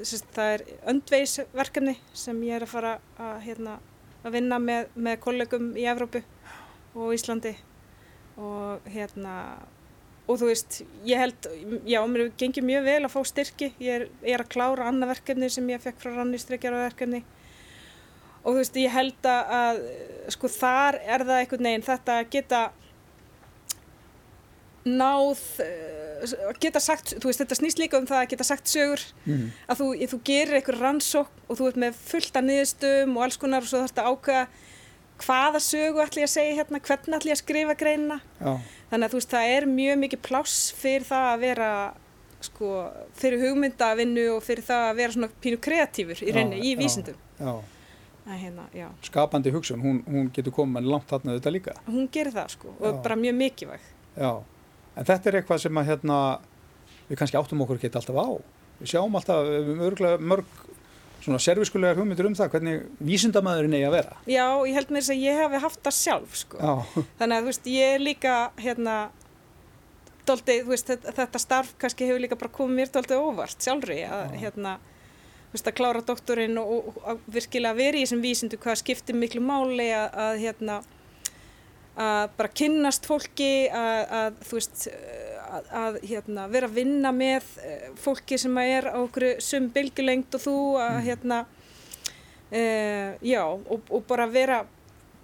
sérst, 0.00 0.28
það 0.34 0.54
er 0.54 0.66
öndveisverkefni 0.92 1.96
sem 2.16 2.44
ég 2.46 2.56
er 2.56 2.66
að 2.66 2.72
fara 2.72 2.94
að, 3.20 3.34
hérna, 3.46 3.80
að 4.24 4.38
vinna 4.38 4.60
með, 4.62 4.94
með 4.94 5.20
kollegum 5.26 5.74
í 5.76 5.84
Evrópu 5.90 6.22
og 6.96 7.12
Íslandi. 7.16 7.54
Og 8.40 8.88
hérna 8.88 9.34
og 10.30 10.38
þú 10.38 10.48
veist, 10.50 10.80
ég 11.06 11.18
held, 11.18 11.46
já, 11.88 11.98
mér 12.06 12.30
gengir 12.38 12.62
mjög 12.62 12.84
vel 12.86 13.00
að 13.02 13.12
fá 13.16 13.20
styrki, 13.26 13.72
ég 13.82 13.96
er, 13.96 14.04
ég 14.22 14.36
er 14.36 14.44
að 14.44 14.52
klára 14.52 14.86
annað 14.86 15.16
verkefni 15.16 15.48
sem 15.50 15.70
ég 15.72 15.82
fekk 15.82 15.98
frá 16.02 16.12
rannistryggjar 16.14 16.76
verkefni. 16.78 17.24
Og 18.44 18.54
þú 18.54 18.60
veist, 18.60 18.78
ég 18.78 18.94
held 18.94 19.26
að, 19.28 19.80
sko, 20.36 20.50
þar 20.54 21.00
er 21.02 21.24
það 21.26 21.40
einhvern 21.40 21.68
veginn 21.68 21.86
þetta 21.88 22.18
að 22.20 22.30
geta 22.36 22.60
náð, 24.86 25.42
geta 26.62 26.82
sagt, 26.82 27.14
þú 27.20 27.30
veist, 27.30 27.42
þetta 27.42 27.58
snýst 27.58 27.80
líka 27.82 28.00
um 28.00 28.08
það 28.08 28.22
að 28.22 28.28
geta 28.32 28.46
sagt 28.48 28.70
sögur, 28.70 29.04
mm. 29.26 29.46
að 29.70 29.80
þú, 29.82 29.88
þú 30.12 30.18
gerir 30.30 30.58
einhver 30.58 30.80
rannsók 30.80 31.30
og 31.46 31.60
þú 31.60 31.70
ert 31.70 31.80
með 31.84 32.02
fullta 32.10 32.42
niðurstum 32.44 33.16
og 33.16 33.24
alls 33.26 33.40
konar 33.40 33.64
og 33.64 33.70
svo 33.70 33.82
þarfst 33.82 34.02
að 34.02 34.10
ákveða 34.10 34.44
hvaða 35.20 35.60
sögu 35.60 36.00
ætlum 36.00 36.24
ég 36.24 36.30
að 36.30 36.34
segja 36.34 36.60
hérna, 36.60 36.80
hvernig 36.80 37.18
ætlum 37.18 37.32
ég 37.32 37.36
að 37.36 37.42
skrifa 37.42 37.74
greina. 37.80 38.20
Já. 38.40 38.52
Þannig 38.92 39.06
að 39.06 39.10
þú 39.12 39.20
veist, 39.20 39.34
það 39.34 39.56
er 39.56 39.66
mjög 39.74 39.98
mikið 40.04 40.22
pláss 40.28 40.60
fyrir 40.78 41.04
það 41.10 41.26
að 41.32 41.42
vera, 41.44 41.72
sko, 42.46 42.70
fyrir 43.20 43.44
hugmyndavinnu 43.44 44.24
og 44.36 44.40
fyrir 44.46 44.64
það 44.66 44.86
að 44.86 45.02
vera 45.02 45.16
svona 45.16 45.30
pínu 45.44 45.60
kreatífur 45.66 46.24
í 46.24 46.32
reyni, 46.36 46.62
í 46.64 46.72
vísindum. 46.80 47.20
Já, 47.36 47.52
já. 47.52 47.76
Hérna, 48.30 48.68
skapandi 49.02 49.50
hugsun, 49.50 49.80
hún, 49.82 50.02
hún 50.06 50.28
getur 50.30 50.52
komið 50.54 50.86
langt 50.86 51.08
þarna 51.10 51.34
þetta 51.38 51.50
líka 51.50 51.72
hún 51.88 52.04
gerir 52.12 52.34
það 52.34 52.52
sko 52.52 52.74
og 52.78 52.98
bara 53.02 53.16
mjög 53.18 53.34
mikilvæg 53.38 53.86
já, 54.14 54.30
en 55.00 55.08
þetta 55.08 55.30
er 55.30 55.40
eitthvað 55.40 55.62
sem 55.64 55.80
að 55.80 55.92
hérna, 55.94 56.18
við 57.08 57.20
kannski 57.22 57.40
áttum 57.40 57.64
okkur 57.64 57.80
ekki 57.80 57.92
alltaf 58.00 58.20
á 58.20 58.28
við 58.80 58.92
sjáum 58.92 59.16
alltaf 59.18 59.48
mörg 60.20 60.60
svona 61.20 61.40
serviskulegar 61.42 61.98
hugmyndir 62.00 62.28
um 62.30 62.36
það 62.36 62.52
hvernig 62.54 62.84
vísindamæðurinn 63.04 63.76
eigi 63.76 63.88
að 63.88 63.96
vera 63.98 64.20
Já, 64.24 64.46
ég 64.68 64.76
held 64.78 64.92
mér 64.94 65.08
að 65.12 65.24
ég 65.24 65.40
hef 65.40 65.56
haft 65.64 65.82
það 65.84 65.96
sjálf 65.98 66.36
sko. 66.42 66.76
þannig 67.18 67.34
að 67.34 67.40
þú 67.42 67.50
veist, 67.50 67.68
ég 67.74 67.96
er 67.96 68.04
líka 68.04 68.36
hérna 68.60 68.94
doldi, 70.28 70.56
veist, 70.68 70.92
þetta 71.18 71.42
starf 71.42 71.74
kannski 71.80 72.08
hefur 72.08 72.24
líka 72.24 72.38
bara 72.40 72.52
komið 72.54 72.80
mér 72.80 72.94
doldið 72.94 73.26
óvart 73.26 73.66
sjálfri 73.66 74.00
að 74.06 74.32
Já. 74.36 74.38
hérna 74.46 74.78
veist, 75.52 75.66
að 75.66 75.76
klára 75.80 76.04
doktorinn 76.06 76.56
og, 76.62 76.72
og, 76.78 77.02
og 77.04 77.28
virkilega 77.34 77.76
veri 77.76 78.00
í 78.00 78.06
þessum 78.06 78.24
vísindu 78.24 78.60
hvað 78.60 78.80
skiptir 78.80 79.18
miklu 79.18 79.44
máli 79.44 79.90
að, 79.92 80.08
að 80.24 80.42
hérna 80.44 80.80
að 82.00 82.34
bara 82.38 82.52
kynnast 82.56 83.06
fólki 83.08 83.52
að, 83.68 84.00
að 84.20 84.42
þú 84.48 84.58
veist 84.58 84.84
að, 85.50 85.70
að 85.82 85.98
hérna, 86.06 86.48
vera 86.52 86.68
að 86.70 86.76
vinna 86.78 87.12
með 87.14 87.48
eh, 87.64 87.88
fólki 88.00 88.38
sem 88.40 88.60
er 88.62 88.90
á 88.90 88.98
okkur 89.02 89.26
sum 89.44 89.70
bylgulengt 89.74 90.36
og 90.38 90.44
þú 90.44 90.58
að 90.80 90.92
mm. 90.96 91.06
hérna 91.08 91.40
e, 92.50 92.62
já 93.26 93.42
og, 93.46 93.80
og 93.90 94.04
bara 94.08 94.28
vera 94.30 94.62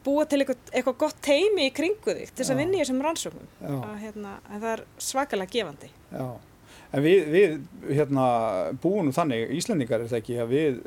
búa 0.07 0.27
til 0.29 0.43
eitthvað, 0.43 0.67
eitthvað 0.73 0.99
gott 1.03 1.23
teimi 1.25 1.69
í 1.69 1.75
kringu 1.75 2.15
þig 2.15 2.29
til 2.31 2.43
þess 2.43 2.53
að 2.55 2.61
vinna 2.63 2.77
í 2.77 2.83
þessum 2.83 3.01
rannsóknum. 3.03 3.49
Að 3.75 3.97
hérna, 4.05 4.35
það 4.53 4.69
er 4.73 4.83
svakalega 5.03 5.53
gefandi. 5.57 5.91
Já, 6.13 6.27
en 6.93 7.07
við, 7.07 7.33
við 7.33 7.57
hérna 7.99 8.27
búinum 8.83 9.15
þannig, 9.17 9.51
Íslandingar 9.59 10.05
er 10.05 10.13
það 10.13 10.21
ekki 10.21 10.39
að 10.45 10.53
við 10.55 10.79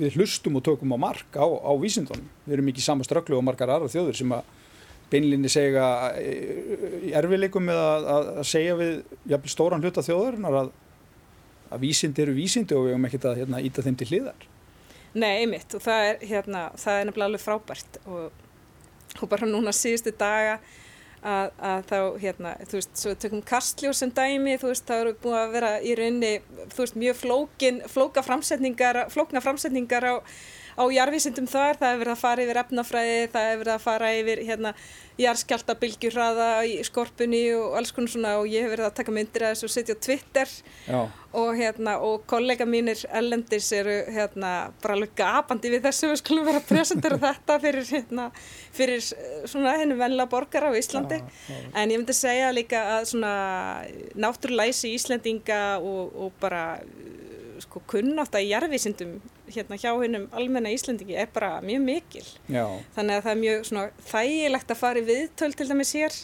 við 0.00 0.16
hlustum 0.18 0.58
og 0.58 0.64
tökum 0.66 0.94
á 0.96 0.98
mark 1.00 1.36
á, 1.36 1.44
á 1.44 1.72
vísindunum, 1.80 2.26
við 2.46 2.56
erum 2.56 2.70
ekki 2.72 2.84
sama 2.84 3.06
strögglu 3.06 3.38
og 3.38 3.46
margar 3.46 3.72
aðra 3.74 3.90
þjóður 3.92 4.18
sem 4.20 4.34
að 4.36 4.56
beinlinni 5.10 5.50
segja 5.50 5.86
í 6.20 7.12
erfileikum 7.18 7.66
með 7.66 7.80
að, 7.80 8.08
að 8.40 8.44
segja 8.50 8.76
við 8.78 8.92
jafnvel, 9.32 9.52
stóran 9.52 9.82
hluta 9.84 10.04
þjóðarinnar 10.06 10.58
að, 10.62 10.70
að 11.70 11.84
vísindi 11.84 12.24
eru 12.24 12.36
vísindi 12.36 12.76
og 12.76 12.86
við 12.86 12.94
hefum 12.94 13.08
ekkert 13.10 13.28
að 13.30 13.40
hérna, 13.42 13.62
íta 13.66 13.84
þeim 13.86 13.98
til 13.98 14.10
hliðar. 14.12 14.46
Nei, 15.10 15.32
einmitt 15.40 15.74
og 15.74 15.82
það 15.82 16.04
er, 16.06 16.20
hérna, 16.30 16.66
það 16.78 17.00
er 17.00 17.08
nefnilega 17.08 17.30
alveg 17.30 17.42
frábært 17.42 17.98
og, 18.06 18.44
og 19.18 19.32
bara 19.32 19.48
núna 19.50 19.74
síðustu 19.74 20.14
daga 20.14 20.60
að, 21.22 21.50
að 21.70 21.82
þá, 21.90 21.98
hérna, 22.22 22.54
þú 22.68 22.78
veist, 22.78 22.94
svo 22.96 23.14
tökum 23.20 23.42
kastljós 23.46 24.00
sem 24.02 24.12
dæmi, 24.16 24.56
þú 24.60 24.70
veist, 24.72 24.86
það 24.88 25.04
eru 25.04 25.16
búið 25.24 25.38
að 25.40 25.52
vera 25.56 25.72
í 25.80 25.96
rauninni, 25.98 26.32
þú 26.72 26.84
veist, 26.84 26.96
mjög 27.04 27.20
flókin, 27.20 27.82
flóka 27.90 28.24
framsetningar, 28.26 29.02
flókna 29.12 29.44
framsetningar 29.44 30.08
á 30.08 30.14
á 30.76 30.84
jarðvísindum 30.94 31.48
þar, 31.50 31.78
það 31.80 31.92
hefur 31.92 32.02
verið 32.04 32.14
að 32.14 32.24
fara 32.24 32.44
yfir 32.44 32.60
efnafræði, 32.64 33.20
það 33.32 33.48
hefur 33.48 33.62
verið 33.64 33.74
að 33.74 33.86
fara 33.86 34.12
yfir 34.20 34.44
hérna 34.48 34.74
jarðskjálta 35.20 35.76
bylgjurraða 35.80 36.48
í 36.68 36.76
skorpunni 36.86 37.42
og 37.56 37.76
alls 37.78 37.92
konar 37.94 38.12
svona 38.12 38.34
og 38.40 38.48
ég 38.50 38.64
hef 38.64 38.72
verið 38.72 38.86
að 38.88 38.94
taka 39.00 39.14
myndir 39.14 39.44
að 39.44 39.54
þessu 39.54 39.68
og 39.68 39.72
setja 39.74 39.96
á 39.96 40.04
Twitter. 40.06 40.54
Og 41.40 41.50
hérna 41.54 41.96
og 42.02 42.24
kollega 42.30 42.66
mínir 42.66 43.02
ellendis 43.14 43.68
eru 43.76 43.96
hérna 44.10 44.52
bara 44.82 44.96
alveg 44.96 45.12
gapandi 45.18 45.70
við 45.70 45.84
þessu. 45.86 46.10
Við 46.10 46.20
skulum 46.22 46.48
vera 46.48 46.62
að 46.62 46.70
presentera 46.70 47.20
þetta 47.22 47.58
fyrir 47.62 47.90
hérna 47.90 48.28
fyrir 48.76 49.04
svona 49.04 49.76
hennu 49.78 49.98
venla 50.00 50.26
borgar 50.30 50.66
á 50.66 50.70
Íslandi. 50.74 51.20
Já, 51.20 51.54
já. 51.54 51.60
en 51.74 51.94
ég 51.94 52.00
myndi 52.00 52.16
segja 52.16 52.50
líka 52.54 52.82
að 52.96 53.10
svona 53.12 53.34
náttúrulæsi 54.18 54.94
Íslandinga 54.96 55.62
og, 55.78 56.16
og 56.16 56.40
bara 56.42 56.64
sko 57.60 57.82
kunnátt 57.90 58.34
að 58.34 58.48
jarðvísindum 58.48 59.18
hérna 59.54 59.78
hjá 59.80 59.90
hennum 59.92 60.28
almenna 60.36 60.72
Íslandingi 60.74 61.16
er 61.18 61.28
bara 61.34 61.58
mjög 61.64 61.82
mikil 61.86 62.24
Já. 62.46 62.64
þannig 62.96 63.16
að 63.16 63.26
það 63.26 63.32
er 63.32 63.42
mjög 63.42 63.66
svona, 63.68 63.84
þægilegt 64.10 64.72
að 64.74 64.80
fara 64.80 65.02
í 65.02 65.08
viðtöl 65.10 65.50
til 65.56 65.68
dæmis 65.70 65.92
hér 65.98 66.16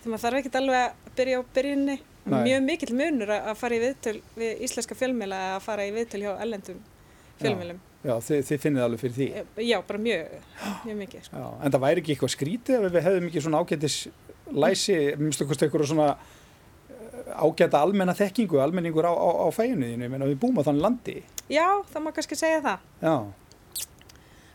þannig 0.00 0.14
að 0.14 0.14
það 0.14 0.24
þarf 0.26 0.40
ekki 0.40 0.54
alveg 0.60 0.80
að 0.80 1.12
byrja 1.20 1.40
á 1.40 1.42
byrjunni 1.58 1.98
Nei. 2.30 2.40
mjög 2.46 2.64
mikil 2.66 2.90
munur 2.96 3.34
að 3.36 3.52
fara 3.58 3.76
í 3.76 3.84
viðtöl 3.84 4.16
við 4.38 4.64
íslenska 4.66 4.96
fjölmjöla 4.98 5.38
að 5.54 5.62
fara 5.66 5.86
í 5.88 5.94
viðtöl 5.94 6.24
hjá 6.24 6.32
ellendum 6.36 6.82
fjölmjölum 7.40 7.80
Já, 8.00 8.14
þið, 8.24 8.42
þið 8.48 8.60
finnið 8.62 8.84
alveg 8.86 9.00
fyrir 9.02 9.16
því 9.16 9.28
eh, 9.36 9.62
Já, 9.68 9.76
bara 9.84 10.00
mjög, 10.00 10.36
mjög 10.86 10.98
mikið 11.02 11.24
sko. 11.26 11.40
En 11.60 11.74
það 11.74 11.82
væri 11.84 12.00
ekki 12.02 12.14
eitthvað 12.14 12.32
skrítið 12.32 12.76
ef 12.78 12.94
við 12.94 13.04
hefðum 13.06 13.26
ekki 13.28 13.42
svona 13.44 13.60
ágættis 13.60 13.96
læsi, 14.50 14.96
minnstu 15.20 15.44
eitthvað 15.44 15.84
svona 15.90 16.06
ágæta 17.34 17.82
almenna 17.84 18.14
þekkingu, 18.16 18.60
almenningur 18.62 19.06
á, 19.06 19.12
á, 19.12 19.28
á 19.44 19.46
fæinuðinu, 19.54 20.06
ég 20.06 20.12
meina 20.12 20.28
við 20.28 20.38
búum 20.42 20.58
á 20.58 20.66
þannig 20.66 20.84
landi. 20.86 21.16
Já, 21.50 21.66
það 21.90 22.04
má 22.04 22.12
kannski 22.16 22.38
segja 22.38 22.62
það. 22.64 22.88
Já. 23.02 23.14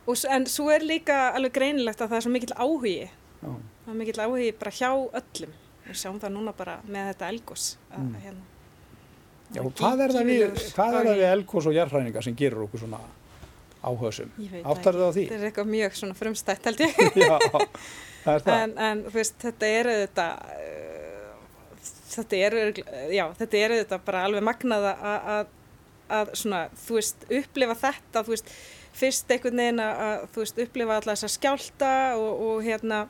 Og, 0.06 0.26
en 0.30 0.48
svo 0.50 0.70
er 0.74 0.86
líka 0.86 1.20
alveg 1.36 1.56
greinilegt 1.56 2.02
að 2.02 2.12
það 2.12 2.18
er 2.18 2.26
svo 2.26 2.34
mikill 2.34 2.56
áhugi. 2.56 2.98
Já. 3.42 3.54
Það 3.86 3.94
er 3.94 4.00
mikill 4.02 4.24
áhugi 4.26 4.50
bara 4.60 4.76
hjá 4.80 4.90
öllum. 5.22 5.56
Við 5.86 6.02
sjáum 6.02 6.20
það 6.22 6.34
núna 6.34 6.54
bara 6.58 6.80
með 6.90 7.12
þetta 7.12 7.32
elgós. 7.34 7.66
Mm. 7.94 8.14
Hérna. 8.24 8.46
Já, 9.54 9.62
hvað 9.62 10.02
er 10.02 10.14
það 10.16 10.30
við, 10.30 10.44
er 10.82 11.08
við 11.12 11.28
elgós 11.30 11.68
og 11.70 11.76
jærhræningar 11.76 12.26
sem 12.26 12.36
gerur 12.38 12.66
okkur 12.66 12.82
svona 12.82 13.00
áhugasum? 13.86 14.32
Áttar 14.66 14.98
það 14.98 15.06
á 15.06 15.12
því? 15.14 15.26
Þetta 15.30 15.38
er 15.38 15.50
eitthvað 15.52 15.70
mjög 15.70 16.00
svona 16.00 16.18
frumstætt 16.18 16.70
held 16.70 16.82
ég. 16.82 16.96
Já, 17.22 17.36
það 18.24 18.32
er 18.34 18.46
það. 18.48 18.56
En, 18.56 18.74
en 18.88 19.04
veist, 19.14 19.38
þetta 19.44 19.70
er 19.70 19.92
þetta 19.92 20.28
þetta 22.16 22.40
er, 22.48 22.58
já, 23.14 23.26
þetta 23.40 23.60
er 23.62 23.76
þetta 23.80 24.00
bara 24.08 24.24
alveg 24.28 24.46
magnað 24.46 24.88
að, 24.92 25.28
að, 25.36 25.52
að 26.20 26.34
svona, 26.42 26.64
þú 26.86 26.98
veist, 27.00 27.28
upplifa 27.42 27.78
þetta, 27.84 28.24
þú 28.24 28.36
veist, 28.36 28.56
fyrst 28.96 29.36
einhvern 29.36 29.62
veginn 29.64 29.84
að, 29.84 30.26
þú 30.34 30.44
veist, 30.46 30.64
upplifa 30.66 30.98
alltaf 31.00 31.14
þessa 31.14 31.32
skjálta 31.36 31.92
og, 32.22 32.46
og 32.48 32.64
hérna, 32.66 33.04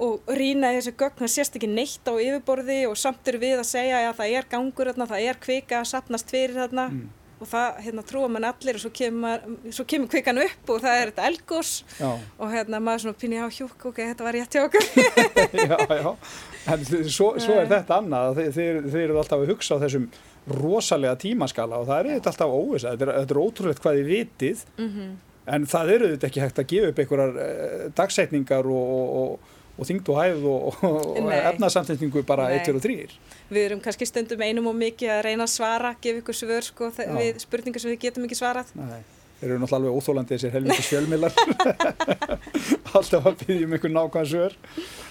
og 0.00 0.34
rýna 0.40 0.74
þessu 0.76 0.96
gögn, 0.96 1.18
það 1.20 1.32
sést 1.36 1.56
ekki 1.60 1.70
neitt 1.70 2.08
á 2.08 2.14
yfirborði 2.16 2.82
og 2.88 2.98
samt 2.98 3.28
eru 3.30 3.42
við 3.42 3.60
að 3.60 3.70
segja 3.70 4.04
að 4.08 4.20
það 4.22 4.36
er 4.38 4.52
gangur 4.52 4.92
þarna, 4.92 5.10
það 5.10 5.30
er 5.30 5.42
kvika 5.46 5.82
sapnast 5.88 6.32
fyrir 6.32 6.62
þarna. 6.62 6.90
Mm 6.90 7.08
og 7.40 7.48
það 7.48 7.78
hérna, 7.86 8.02
trúa 8.04 8.28
mann 8.28 8.44
allir 8.44 8.76
og 8.76 8.82
svo 8.82 8.90
kemur, 8.94 9.44
svo 9.72 9.84
kemur 9.88 10.10
kvikan 10.12 10.40
upp 10.42 10.72
og 10.74 10.82
það 10.84 10.96
er 10.96 11.12
þetta 11.12 11.28
elgós 11.30 11.70
og 12.04 12.50
hérna 12.52 12.80
maður 12.84 13.06
svona 13.06 13.20
pinni 13.22 13.40
á 13.40 13.48
hjúk 13.48 13.86
ok, 13.90 14.00
þetta 14.10 14.26
var 14.26 14.36
rétt 14.36 14.56
hjá 14.56 14.64
okkur. 14.66 14.88
Já, 15.70 15.76
já, 15.78 16.10
en 16.72 16.84
svo, 17.08 17.32
svo 17.40 17.56
er 17.58 17.68
þetta 17.70 17.96
annað 18.00 18.42
þeir, 18.54 18.82
þeir, 18.86 19.04
eru 19.06 19.18
alltaf 19.20 19.40
að 19.42 19.52
hugsa 19.54 19.78
á 19.80 19.82
þessum 19.82 20.06
rosalega 20.60 21.16
tímaskala 21.20 21.80
og 21.80 21.88
það 21.88 22.00
er 22.00 22.18
þetta 22.18 22.32
alltaf 22.32 22.54
óvisa, 22.54 22.92
þetta 22.92 23.06
er, 23.06 23.12
þetta 23.20 23.34
er 23.34 23.40
ótrúlegt 23.40 23.82
hvað 23.84 23.98
þið 23.98 24.10
vitið 24.10 24.64
mm 24.76 24.90
-hmm. 24.90 25.14
en 25.56 25.66
það 25.72 25.94
eru 25.94 26.10
þetta 26.12 26.28
ekki 26.30 26.44
hægt 26.44 26.60
að 26.62 26.68
gefa 26.74 26.92
upp 26.92 27.02
einhverjar 27.04 27.40
eh, 27.46 27.86
dagsetningar 28.00 28.70
og, 28.70 29.16
og 29.22 29.56
og 29.80 29.88
þyngd 29.88 30.10
og 30.12 30.18
hæð 30.20 30.42
og, 30.50 30.82
og 30.84 31.30
efnasamtendingu 31.36 32.22
bara 32.28 32.50
eittir 32.54 32.76
og 32.76 32.84
þrýr. 32.84 33.14
Við 33.48 33.62
erum 33.64 33.80
kannski 33.84 34.08
stundum 34.08 34.44
einum 34.44 34.68
og 34.70 34.76
mikið 34.76 35.14
að 35.16 35.22
reyna 35.26 35.46
að 35.46 35.54
svara, 35.54 35.94
gefa 36.02 36.20
ykkur 36.20 36.36
svör 36.36 36.66
sko, 36.66 36.90
við 37.16 37.40
spurningar 37.40 37.82
sem 37.82 37.94
við 37.94 38.04
getum 38.04 38.28
ekki 38.28 38.38
svarað. 38.38 38.74
Nei. 38.78 39.00
Þeir 39.40 39.54
eru 39.54 39.60
náttúrulega 39.62 39.78
alveg 39.80 39.96
óþólandi 39.96 40.36
þessir 40.36 40.52
helvita 40.52 40.82
sjölmilar 40.84 41.36
alltaf 42.98 43.28
að 43.30 43.38
byggja 43.40 43.64
um 43.64 43.72
einhvern 43.72 43.94
nákvæm 43.96 44.26
svör 44.28 44.56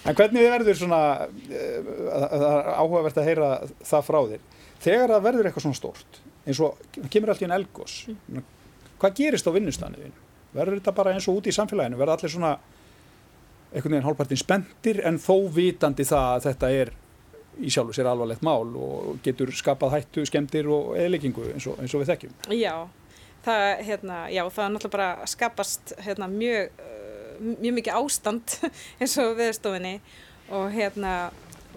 en 0.05 0.17
hvernig 0.19 0.45
verður 0.45 0.77
svona 0.77 0.99
það 1.47 2.35
er 2.37 2.69
áhugavert 2.75 3.17
að 3.17 3.29
heyra 3.31 3.49
það 3.89 4.05
frá 4.05 4.19
þér 4.19 4.43
þegar 4.85 5.13
það 5.15 5.25
verður 5.25 5.49
eitthvað 5.49 5.65
svona 5.65 5.79
stort 5.79 6.19
eins 6.45 6.61
og 6.61 6.99
kemur 7.09 7.33
allt 7.33 7.41
í 7.41 7.47
en 7.47 7.55
elgós 7.57 7.95
mm. 8.13 8.45
hvað 9.01 9.17
gerist 9.17 9.49
á 9.49 9.55
vinnustanniðinu? 9.57 10.27
Verður 10.53 10.79
þetta 10.79 10.95
bara 10.97 11.15
eins 11.15 11.27
og 11.29 11.41
úti 11.41 11.49
í 11.49 11.55
samfélaginu? 11.55 11.97
Verður 11.97 12.15
allir 12.19 12.33
svona 12.33 12.53
einhvern 13.69 13.93
veginn 13.93 14.07
hálfpartin 14.07 14.41
spendir 14.41 15.01
en 15.05 15.19
þó 15.21 15.35
vitandi 15.53 16.05
það 16.07 16.31
að 16.35 16.45
þetta 16.47 16.71
er 16.81 16.93
í 17.59 17.71
sjálfu 17.73 17.95
sér 17.95 18.09
alvarlegt 18.09 18.45
mál 18.45 18.71
og 18.79 19.19
getur 19.25 19.51
skapað 19.55 19.97
hættu, 19.97 20.23
skemdir 20.27 20.69
og 20.71 20.95
eðleggingu 20.99 21.51
eins, 21.51 21.67
eins 21.75 21.93
og 21.93 22.03
við 22.03 22.11
þekkjum. 22.13 22.35
Já, 22.55 22.73
það, 23.45 23.65
hérna, 23.89 24.19
já, 24.31 24.43
það 24.47 24.65
er 24.65 24.73
náttúrulega 24.75 24.95
bara 24.95 25.29
skapast 25.29 25.93
hérna, 26.05 26.29
mjög, 26.31 26.71
uh, 26.79 27.51
mjög 27.51 27.77
mikið 27.79 27.99
ástand 27.99 28.57
eins 29.01 29.17
og 29.21 29.35
viðstofinni 29.39 29.95
og 30.55 30.69
hérna 30.73 31.15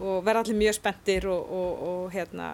og 0.02 0.22
verða 0.24 0.46
allir 0.46 0.60
mjög 0.62 0.78
spenntir 0.78 1.26
og, 1.28 1.50
og, 1.52 1.82
og 1.88 2.14
hérna 2.14 2.52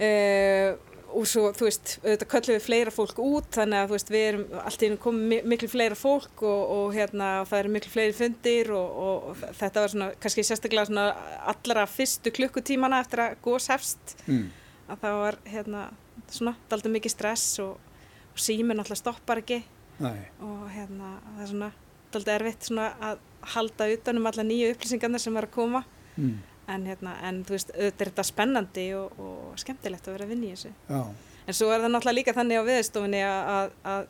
uh, 0.00 0.85
og 1.16 1.26
svo, 1.28 1.46
þú 1.56 1.66
veist, 1.66 1.92
auðvitað 2.02 2.28
köllum 2.32 2.56
við 2.56 2.64
fleira 2.64 2.92
fólk 2.92 3.20
út 3.22 3.48
þannig 3.56 3.78
að, 3.78 3.86
þú 3.88 3.96
veist, 3.96 4.10
við 4.12 4.24
erum 4.26 4.42
alltaf 4.60 4.98
komið 5.02 5.46
miklu 5.52 5.68
fleira 5.72 5.98
fólk 5.98 6.42
og, 6.44 6.72
og 6.76 6.96
hérna, 6.96 7.28
það 7.48 7.60
eru 7.62 7.72
miklu 7.76 7.92
fleiri 7.92 8.16
fundir 8.16 8.72
og, 8.76 8.98
og 9.06 9.44
þetta 9.60 9.84
var 9.84 9.94
svona, 9.94 10.08
kannski 10.22 10.44
sérstaklega 10.46 10.88
svona 10.90 11.06
allra 11.52 11.86
fyrstu 11.90 12.32
klukkutímana 12.36 13.00
eftir 13.04 13.24
að 13.24 13.38
góðs 13.46 13.70
hefst 13.72 14.16
mm. 14.26 14.44
að 14.92 15.06
það 15.06 15.20
var, 15.22 15.38
hérna, 15.54 15.86
svona, 16.26 16.56
daldur 16.70 16.94
mikið 16.98 17.16
stress 17.16 17.46
og, 17.64 17.96
og 18.32 18.42
síminn 18.48 18.82
alltaf 18.82 19.00
stoppar 19.00 19.40
ekki 19.44 19.62
Nei. 20.04 20.18
og 20.44 20.66
hérna, 20.74 21.14
það 21.30 21.46
er 21.46 21.52
svona 21.54 21.70
daldur 22.12 22.36
erfitt 22.36 22.68
svona 22.68 22.90
að 23.12 23.24
halda 23.56 23.88
utanum 23.94 24.28
alla 24.28 24.44
nýju 24.44 24.74
upplýsingarna 24.74 25.22
sem 25.22 25.36
var 25.36 25.48
að 25.48 25.56
koma 25.56 25.86
mm 26.16 26.36
en, 26.72 26.84
hérna, 26.88 27.14
en 27.26 27.40
þú 27.46 27.56
veist, 27.56 27.72
auðvitað 27.74 28.04
er 28.04 28.10
þetta 28.10 28.26
spennandi 28.26 28.86
og, 28.98 29.18
og 29.22 29.56
skemmtilegt 29.62 30.08
að 30.08 30.16
vera 30.16 30.26
að 30.26 30.32
vinna 30.34 30.48
í 30.48 30.52
þessu. 30.54 30.72
Já. 30.90 31.00
en 31.46 31.58
svo 31.58 31.72
er 31.72 31.82
það 31.82 31.92
náttúrulega 31.94 32.18
líka 32.18 32.36
þannig 32.36 32.62
á 32.62 32.68
viðstofinni 32.68 33.24
að, 33.26 33.50
að, 33.56 33.74
að, 33.92 34.06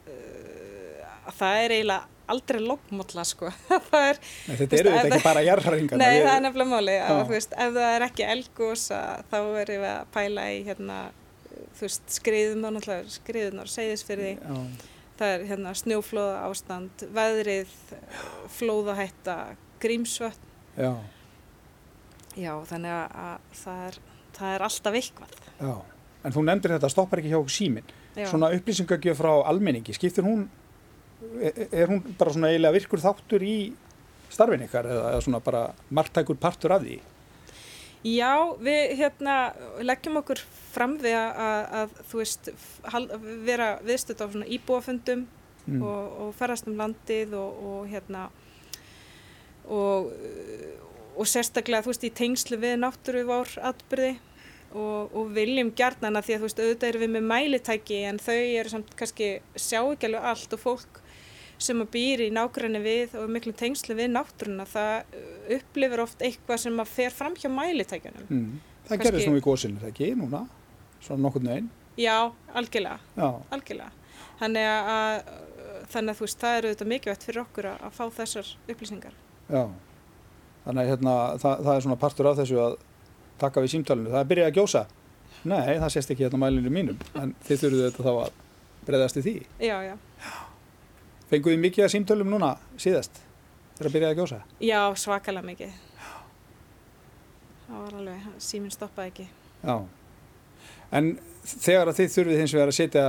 að 1.27 1.41
það 1.41 1.63
er 1.63 1.75
eiginlega 1.77 2.15
aldrei 2.27 2.59
lókmótla 2.65 3.25
sko. 3.27 3.53
Er, 4.07 4.19
Nei, 4.49 4.57
þetta 4.59 4.81
eru 4.81 4.95
þetta 4.97 5.13
ekki 5.13 5.27
bara 5.29 5.45
jarðhæringar 5.47 6.01
Nei, 6.01 6.17
það 6.25 6.33
er 6.33 6.43
nefnilega 6.47 6.73
máli 6.73 6.97
að 7.05 7.23
veist, 7.31 7.55
ef 7.55 7.77
það 7.77 7.93
er 7.93 8.07
ekki 8.09 8.27
elgós 8.27 8.89
þá 8.91 9.39
erum 9.39 9.85
við 9.85 9.89
að 9.93 10.11
pæla 10.17 10.47
í 10.53 10.59
hérna, 10.67 10.99
náttúrulega 11.77 12.99
skriðunar, 13.15 13.71
segðisfyrði 13.71 14.33
það 15.17 15.35
er 15.35 15.45
hérna 15.53 15.75
snjóflóða 15.79 16.41
ástand 16.49 17.07
veðrið, 17.17 17.77
flóðahætta 18.59 19.37
grímsvöld 19.81 20.43
Já 20.77 20.91
Já, 22.37 22.53
þannig 22.69 22.93
að 22.93 23.57
það 23.57 23.83
er, 23.87 23.99
það 24.37 24.55
er 24.55 24.67
alltaf 24.67 24.99
eitthvað. 25.01 25.35
Já, 25.57 25.75
en 26.23 26.37
þú 26.37 26.45
nefndir 26.45 26.77
þetta 26.77 26.93
stoppar 26.93 27.23
ekki 27.23 27.33
hjá 27.33 27.41
símin. 27.57 27.97
Já. 28.17 28.29
Svona 28.31 28.53
upplýsingagjöf 28.57 29.19
frá 29.21 29.33
almenningi, 29.49 29.97
skiptir 29.97 30.25
hún, 30.25 30.47
er, 31.41 31.67
er 31.71 31.91
hún 31.93 32.01
bara 32.17 32.33
svona 32.33 32.53
eiginlega 32.53 32.77
virkur 32.77 33.03
þáttur 33.03 33.45
í 33.45 33.57
starfin 34.33 34.65
ykkar 34.67 34.89
eða, 34.89 35.13
eða 35.15 35.25
svona 35.25 35.43
bara 35.45 35.67
margtækur 35.95 36.39
partur 36.41 36.77
af 36.77 36.85
því? 36.85 36.99
Já, 38.07 38.33
við 38.63 38.93
hérna 39.01 39.37
leggjum 39.83 40.21
okkur 40.21 40.41
fram 40.73 40.95
við 41.01 41.17
að, 41.19 41.63
að, 41.81 41.95
þú 42.11 42.21
veist, 42.21 42.51
vera 43.47 43.71
viðstöld 43.83 44.21
á 44.23 44.27
svona 44.29 44.51
íbúafundum 44.57 45.25
mm. 45.67 45.81
og, 45.83 46.19
og 46.27 46.35
ferast 46.39 46.69
um 46.71 46.77
landið 46.79 47.35
og, 47.41 47.63
og 47.71 47.89
hérna 47.91 48.29
og 49.67 50.13
og 51.17 51.29
sérstaklega 51.31 51.85
þú 51.85 51.93
veist 51.93 52.07
í 52.07 52.13
tengslu 52.21 52.59
við 52.61 52.77
náttúruvár 52.83 53.55
atbyrði 53.71 54.13
og, 54.77 55.15
og 55.17 55.33
viljum 55.37 55.73
gjarnana 55.77 56.23
því 56.25 56.37
að 56.37 56.43
þú 56.43 56.49
veist 56.49 56.63
auðvitað 56.63 56.89
eru 56.91 57.03
við 57.03 57.13
með 57.17 57.27
mælitæki 57.33 58.03
en 58.11 58.21
þau 58.23 58.37
eru 58.37 58.73
samt 58.73 58.95
kannski 58.99 59.31
sjá 59.55 59.81
ekki 59.81 60.11
alveg 60.11 60.31
allt 60.33 60.57
og 60.57 60.63
fólk 60.63 61.01
sem 61.63 61.81
að 61.81 61.93
býri 61.95 62.29
í 62.29 62.35
nákvæmni 62.37 62.83
við 62.85 63.17
og 63.17 63.31
miklu 63.33 63.55
tengslu 63.57 63.97
við 63.97 64.11
náttúruna 64.13 64.67
það 64.69 65.17
upplifir 65.57 66.03
oft 66.05 66.25
eitthvað 66.25 66.63
sem 66.67 66.83
að 66.83 66.93
fer 66.93 67.15
fram 67.17 67.37
hjá 67.39 67.49
mælitækjunum. 67.53 68.27
Mm. 68.29 68.59
Það 68.91 69.05
gerðist 69.07 69.31
nú 69.31 69.39
í 69.39 69.45
góðsynni 69.47 69.81
þegar 69.81 69.95
ekki 69.95 70.11
núna, 70.21 70.43
svona 71.01 71.25
nokkur 71.25 71.47
nöginn. 71.47 71.71
Já, 71.97 72.29
algjörlega, 72.53 72.99
Já. 73.17 73.29
algjörlega. 73.57 73.89
Þannig 74.37 74.69
að, 74.69 75.31
þannig 75.95 76.13
að 76.13 76.19
þú 76.19 76.27
veist 76.27 76.43
það 76.43 76.59
eru 76.59 76.71
auðvitað 76.71 76.91
mikilvægt 76.93 77.27
fyrir 77.27 77.43
okkur 77.47 77.71
að, 77.71 77.79
að 77.89 77.97
fá 77.97 78.05
þessar 78.21 78.53
upplýsingar. 78.69 79.17
Já. 79.49 79.63
Þannig 80.67 80.83
að 80.83 80.89
hérna, 80.91 81.15
það, 81.39 81.61
það 81.63 81.73
er 81.73 81.85
svona 81.85 81.99
partur 82.03 82.27
af 82.27 82.39
þessu 82.41 82.57
að 82.59 82.73
taka 83.39 83.63
við 83.63 83.73
símtalinu. 83.77 84.11
Það 84.11 84.23
er 84.23 84.31
byrjað 84.33 84.49
að 84.51 84.57
gjósa. 84.59 84.83
Nei, 85.47 85.77
það 85.79 85.93
sést 85.95 86.11
ekki 86.11 86.27
hérna 86.27 86.41
mælinu 86.43 86.73
mínum, 86.75 87.05
en 87.15 87.35
þið 87.47 87.61
þurfuðu 87.61 87.85
þetta 87.85 88.07
þá 88.07 88.13
að 88.15 88.41
breyðast 88.89 89.21
í 89.21 89.23
því. 89.23 89.35
Já, 89.63 89.77
já. 89.87 89.95
Fenguðu 91.31 91.61
mikið 91.63 91.87
að 91.87 91.93
símtölum 91.95 92.33
núna 92.33 92.51
síðast 92.83 93.21
þegar 93.77 93.95
byrjaði 93.95 94.17
að 94.17 94.21
gjósa? 94.23 94.41
Já, 94.63 94.81
svakalega 94.99 95.47
mikið. 95.47 95.79
Það 97.67 97.79
var 97.85 97.97
alveg, 98.01 98.27
síminn 98.43 98.75
stoppaði 98.75 99.13
ekki. 99.13 99.27
Já, 99.63 99.77
en 100.99 101.13
þegar 101.47 101.91
að 101.91 102.01
þið 102.01 102.13
þurfið 102.17 102.41
hins 102.43 102.55
vegar 102.57 102.73
að 102.73 102.79
setja 102.79 103.07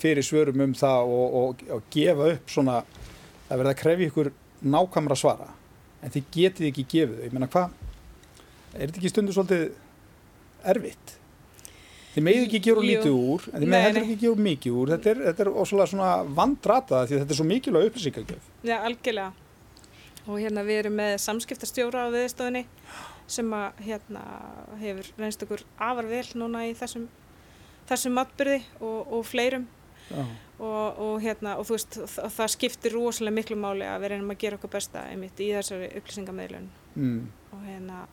fyrir 0.00 0.28
svörum 0.28 0.64
um 0.64 0.74
það 0.76 1.12
og, 1.14 1.38
og, 1.40 1.64
og 1.76 1.88
gefa 1.92 2.32
upp 2.34 2.52
svona, 2.52 2.82
það 3.48 3.62
verða 3.62 3.74
að 3.74 3.80
krefja 3.82 4.12
ykkur 4.12 4.32
nákamra 4.68 5.16
svara 5.16 5.54
en 6.02 6.14
þið 6.14 6.32
getið 6.34 6.68
ekki 6.70 6.84
gefið 6.94 7.14
þau. 7.16 7.24
Ég 7.26 7.36
menna 7.36 7.50
hvað, 7.52 7.76
er 8.74 8.82
þetta 8.82 9.00
ekki 9.00 9.12
stundu 9.12 9.34
svolítið 9.36 9.64
erfitt? 10.72 11.14
Þið 12.14 12.24
megið 12.26 12.46
ekki 12.46 12.60
gera 12.64 12.84
lítið 12.84 13.12
úr, 13.14 13.44
en 13.52 13.62
þið 13.62 13.72
megið 13.74 14.00
ekki 14.02 14.16
gera 14.22 14.44
mikið 14.46 14.78
úr. 14.80 14.94
Þetta 14.94 15.10
er, 15.10 15.20
þetta 15.28 15.44
er 15.44 15.50
ósvöldlega 15.52 15.92
svona 15.92 16.14
vandrata 16.38 17.02
því 17.04 17.20
þetta 17.20 17.34
er 17.34 17.40
svo 17.40 17.46
mikilvæg 17.48 17.90
upplýsingagjöf. 17.90 18.48
Já, 18.66 18.76
algjörlega. 18.78 19.28
Og 20.28 20.40
hérna 20.42 20.64
við 20.66 20.82
erum 20.82 20.98
með 20.98 21.14
samskiptastjóra 21.24 22.08
á 22.08 22.12
viðstofinni 22.12 22.64
sem 23.28 23.54
að 23.54 23.80
hérna 23.84 24.24
hefur 24.80 25.08
reynst 25.20 25.44
okkur 25.44 25.62
afar 25.76 26.08
vel 26.08 26.24
núna 26.40 26.64
í 26.68 26.74
þessum, 26.76 27.06
þessum 27.88 28.16
matbyrði 28.16 28.60
og, 28.80 29.00
og 29.18 29.24
fleirum. 29.28 29.68
Já 30.08 30.24
og, 30.58 30.98
og, 30.98 31.16
hérna, 31.22 31.56
og 31.58 31.66
þú 31.68 31.76
veist 31.76 31.98
það, 32.10 32.46
skiptir 32.54 32.94
rosalega 32.96 33.36
miklu 33.38 33.58
máli 33.60 33.86
að 33.86 34.04
við 34.04 34.14
reynum 34.14 34.32
að 34.34 34.40
gera 34.42 34.58
okkur 34.58 34.72
besta 34.74 35.04
einmitt 35.10 35.42
í 35.42 35.50
þessari 35.54 35.90
upplýsingamöðlun 36.00 36.70
mm. 36.94 37.18
og 37.54 37.66
hérna 37.66 38.06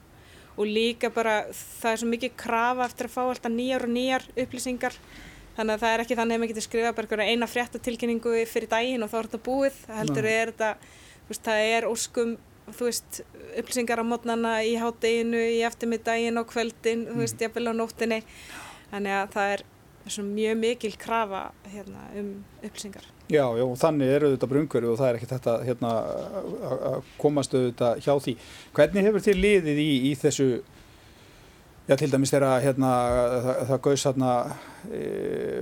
og 0.56 0.70
líka 0.70 1.10
bara 1.12 1.40
það 1.52 1.92
er 1.92 2.02
svo 2.02 2.10
mikið 2.12 2.36
krafa 2.40 2.86
eftir 2.88 3.10
að 3.10 3.16
fá 3.16 3.22
alltaf 3.26 3.52
nýjar 3.52 3.88
og 3.88 3.92
nýjar 3.92 4.28
upplýsingar 4.46 5.00
þannig 5.56 5.74
að 5.74 5.84
það 5.84 5.94
er 5.94 6.04
ekki 6.04 6.20
þannig 6.20 6.36
að 6.38 6.44
maður 6.44 6.54
getur 6.54 6.68
skrifað 6.68 7.00
bara 7.02 7.30
eina 7.30 7.50
fréttatilkynningu 7.50 8.36
fyrir 8.52 8.72
daginn 8.72 9.06
og 9.06 9.12
þá 9.12 9.18
er 9.20 9.30
þetta 9.30 9.46
búið 9.50 9.80
það 9.86 10.02
heldur 10.02 10.30
er 10.32 10.52
þetta, 10.52 10.72
veist, 11.30 11.46
það 11.48 11.70
er 11.76 11.90
óskum 11.90 12.36
þú 12.74 12.88
veist, 12.90 13.22
upplýsingar 13.60 14.02
á 14.02 14.06
mótnana 14.06 14.56
í 14.66 14.74
hátteginu, 14.82 15.38
í 15.38 15.62
eftirmiddagin 15.68 16.42
og 16.42 16.50
kvöldin, 16.50 17.06
mm. 17.06 17.14
þú 17.14 17.22
veist, 17.22 17.42
jafnvel 17.42 17.70
á 17.70 17.74
nóttinni 17.78 18.22
þannig 18.92 19.18
að 19.20 19.34
það 19.36 19.54
er 19.56 19.66
mjög 20.06 20.58
mikil 20.62 20.96
krafa 21.02 21.52
hérna, 21.72 22.06
um 22.20 22.30
upplýsingar. 22.62 23.06
Já, 23.26 23.46
já, 23.58 23.65
þannig 23.82 24.13
eru 24.13 24.30
þetta 24.36 24.50
brungur 24.52 24.86
og 24.91 25.00
það 25.00 25.08
er 25.10 25.18
ekki 25.18 25.32
þetta 25.32 25.54
hérna, 25.65 25.91
að 26.91 27.12
komast 27.18 27.54
auðvitað 27.58 28.02
hjá 28.06 28.13
því. 28.22 28.36
Hvernig 28.78 29.08
hefur 29.08 29.24
þið 29.26 29.39
liðið 29.41 29.80
í, 29.82 29.91
í 30.06 30.12
þessu, 30.22 30.48
já 31.89 31.96
til 31.98 32.10
dæmis 32.13 32.34
þegar 32.36 32.62
hérna, 32.62 32.91
það, 33.48 33.62
það 33.72 33.82
gauðs 33.88 34.04
hérna, 34.10 34.34
e, 34.91 35.02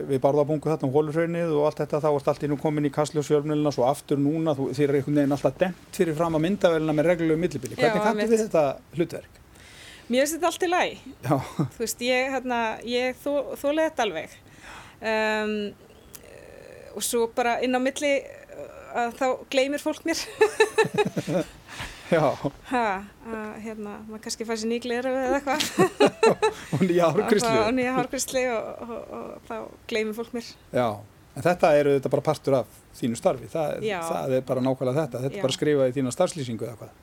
við 0.10 0.24
barðabungu 0.26 0.74
þarna 0.74 0.90
á 0.92 0.96
hólurhaunnið 0.98 1.54
og 1.56 1.70
allt 1.70 1.80
þetta, 1.86 2.02
þá 2.04 2.10
ert 2.12 2.28
allt 2.34 2.44
ínum 2.50 2.60
komin 2.66 2.90
í 2.90 2.92
kastljósfjörnulina, 2.98 3.72
svo 3.76 3.88
aftur 3.88 4.20
núna, 4.20 4.58
þú, 4.60 4.68
þið 4.76 4.90
er 4.90 5.00
einhvern 5.00 5.22
veginn 5.22 5.38
alltaf 5.38 5.56
demt 5.64 6.02
fyrir 6.02 6.20
fram 6.20 6.36
að 6.36 6.46
myndavelina 6.50 6.98
með 7.00 7.10
reglulegu 7.14 7.46
millibili. 7.46 7.80
Hvernig 7.80 8.04
kanntu 8.10 8.28
þið 8.34 8.44
þetta 8.44 8.66
hlutverk? 8.98 9.43
Mér 10.14 10.28
finnst 10.28 10.36
þetta 10.38 10.50
allt 10.52 10.64
í 10.64 10.70
læg. 10.70 11.06
Þú 11.26 11.82
veist, 11.82 12.02
ég, 12.06 12.28
hérna, 12.36 12.60
ég 12.86 13.18
þó, 13.24 13.32
þólega 13.58 13.90
þetta 13.90 14.06
alveg. 14.06 14.36
Um, 15.04 15.54
og 16.94 17.06
svo 17.06 17.26
bara 17.34 17.58
inn 17.66 17.74
á 17.74 17.82
milli 17.82 18.12
uh, 18.22 18.68
að 19.02 19.16
þá 19.18 19.26
gleymir 19.56 19.82
fólk 19.82 20.06
mér. 20.06 20.22
Já. 22.14 22.28
Ha, 22.70 22.84
að, 23.26 23.48
hérna, 23.64 23.96
maður 24.06 24.22
kannski 24.28 24.46
fær 24.46 24.60
sér 24.62 24.70
nýgleira 24.70 25.14
eða 25.18 25.40
eitthvað. 25.40 25.64
og 26.76 26.84
nýja 26.84 27.10
hárkristli. 27.16 27.56
Og 27.64 27.72
nýja 27.74 27.96
hárkristli 27.98 28.44
og, 28.54 28.68
og, 28.86 28.92
og, 28.94 29.24
og 29.32 29.48
þá 29.50 29.56
gleymir 29.90 30.18
fólk 30.20 30.36
mér. 30.38 30.52
Já, 30.76 30.88
en 31.34 31.48
þetta 31.48 31.72
eru 31.80 31.96
þetta 31.98 32.12
bara 32.14 32.26
partur 32.28 32.60
af 32.60 32.78
þínu 33.00 33.18
starfi. 33.18 33.50
Það, 33.50 33.88
það 34.12 34.38
er 34.38 34.46
bara 34.52 34.66
nákvæmlega 34.68 35.08
þetta. 35.08 35.24
Þetta 35.26 35.40
er 35.40 35.48
bara 35.48 35.56
að 35.56 35.58
skrifa 35.58 35.90
í 35.90 35.98
þína 35.98 36.14
starfslýsingu 36.14 36.70
eða 36.70 36.78
hvað. 36.84 36.94